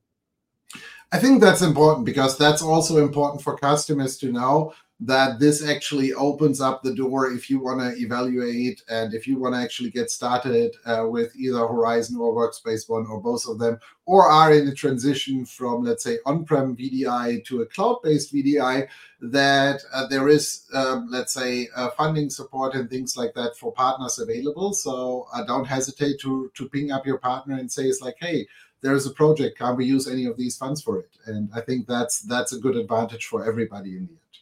I 1.11 1.17
think 1.17 1.41
that's 1.41 1.61
important 1.61 2.05
because 2.05 2.37
that's 2.37 2.61
also 2.61 3.03
important 3.03 3.41
for 3.41 3.57
customers 3.57 4.17
to 4.19 4.31
know 4.31 4.73
that 5.01 5.39
this 5.39 5.65
actually 5.65 6.13
opens 6.13 6.59
up 6.59 6.83
the 6.83 6.93
door 6.93 7.31
if 7.31 7.49
you 7.49 7.59
want 7.59 7.79
to 7.79 7.95
evaluate 8.01 8.83
and 8.89 9.13
if 9.13 9.27
you 9.27 9.39
want 9.39 9.55
to 9.55 9.61
actually 9.61 9.89
get 9.89 10.11
started 10.11 10.75
uh, 10.85 11.05
with 11.07 11.33
either 11.37 11.59
Horizon 11.59 12.17
or 12.17 12.35
Workspace 12.35 12.89
ONE 12.89 13.07
or 13.07 13.21
both 13.21 13.47
of 13.47 13.59
them, 13.59 13.79
or 14.05 14.25
are 14.29 14.53
in 14.53 14.67
a 14.67 14.73
transition 14.73 15.45
from, 15.45 15.83
let's 15.83 16.03
say, 16.03 16.17
on 16.25 16.43
prem 16.43 16.75
VDI 16.75 17.45
to 17.45 17.61
a 17.61 17.65
cloud 17.67 17.99
based 18.03 18.33
VDI, 18.33 18.89
that 19.21 19.81
uh, 19.93 20.05
there 20.07 20.27
is, 20.27 20.65
um, 20.73 21.07
let's 21.09 21.33
say, 21.33 21.69
uh, 21.75 21.89
funding 21.91 22.29
support 22.29 22.75
and 22.75 22.89
things 22.89 23.15
like 23.15 23.33
that 23.35 23.55
for 23.55 23.71
partners 23.71 24.19
available. 24.19 24.73
So 24.73 25.27
uh, 25.33 25.45
don't 25.45 25.65
hesitate 25.65 26.19
to, 26.21 26.51
to 26.55 26.67
ping 26.67 26.91
up 26.91 27.05
your 27.05 27.19
partner 27.19 27.57
and 27.57 27.71
say, 27.71 27.83
it's 27.83 28.01
like, 28.01 28.17
hey, 28.19 28.47
there's 28.81 29.05
a 29.05 29.11
project, 29.11 29.57
can 29.57 29.75
we 29.77 29.85
use 29.85 30.07
any 30.07 30.25
of 30.25 30.37
these 30.37 30.57
funds 30.57 30.81
for 30.81 30.99
it? 30.99 31.09
And 31.25 31.49
I 31.53 31.61
think 31.61 31.87
that's 31.87 32.21
that's 32.21 32.53
a 32.53 32.59
good 32.59 32.75
advantage 32.75 33.25
for 33.25 33.45
everybody 33.45 33.97
in 33.97 34.05
the 34.07 34.13
end. 34.13 34.38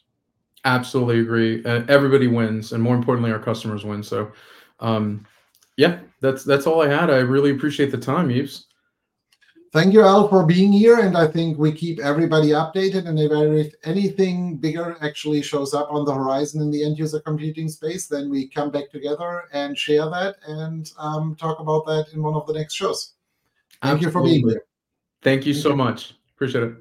Absolutely 0.68 1.20
agree. 1.20 1.64
Uh, 1.64 1.82
everybody 1.88 2.26
wins, 2.26 2.72
and 2.72 2.82
more 2.82 2.94
importantly, 2.94 3.32
our 3.32 3.38
customers 3.38 3.86
win. 3.86 4.02
So, 4.02 4.30
um, 4.80 5.24
yeah, 5.78 6.00
that's 6.20 6.44
that's 6.44 6.66
all 6.66 6.82
I 6.82 6.88
had. 6.88 7.08
I 7.08 7.20
really 7.20 7.52
appreciate 7.52 7.90
the 7.90 7.96
time, 7.96 8.30
Yves. 8.30 8.66
Thank 9.72 9.94
you, 9.94 10.02
Al, 10.02 10.28
for 10.28 10.44
being 10.44 10.70
here. 10.70 10.98
And 10.98 11.16
I 11.16 11.26
think 11.26 11.58
we 11.58 11.72
keep 11.72 12.00
everybody 12.00 12.48
updated. 12.48 13.06
And 13.06 13.18
if 13.18 13.72
anything 13.84 14.56
bigger 14.56 14.98
actually 15.00 15.40
shows 15.40 15.72
up 15.72 15.88
on 15.90 16.04
the 16.04 16.12
horizon 16.14 16.60
in 16.60 16.70
the 16.70 16.84
end 16.84 16.98
user 16.98 17.20
computing 17.20 17.68
space, 17.70 18.06
then 18.06 18.28
we 18.28 18.48
come 18.48 18.70
back 18.70 18.90
together 18.90 19.44
and 19.54 19.76
share 19.76 20.10
that 20.10 20.36
and 20.46 20.90
um, 20.98 21.34
talk 21.36 21.60
about 21.60 21.86
that 21.86 22.08
in 22.12 22.22
one 22.22 22.34
of 22.34 22.46
the 22.46 22.52
next 22.52 22.74
shows. 22.74 23.14
Thank 23.82 24.02
Absolutely. 24.02 24.06
you 24.06 24.10
for 24.10 24.22
being 24.22 24.48
here. 24.48 24.64
Thank 25.22 25.46
you 25.46 25.54
Thank 25.54 25.62
so 25.62 25.70
you. 25.70 25.76
much. 25.76 26.14
Appreciate 26.34 26.64
it. 26.64 26.74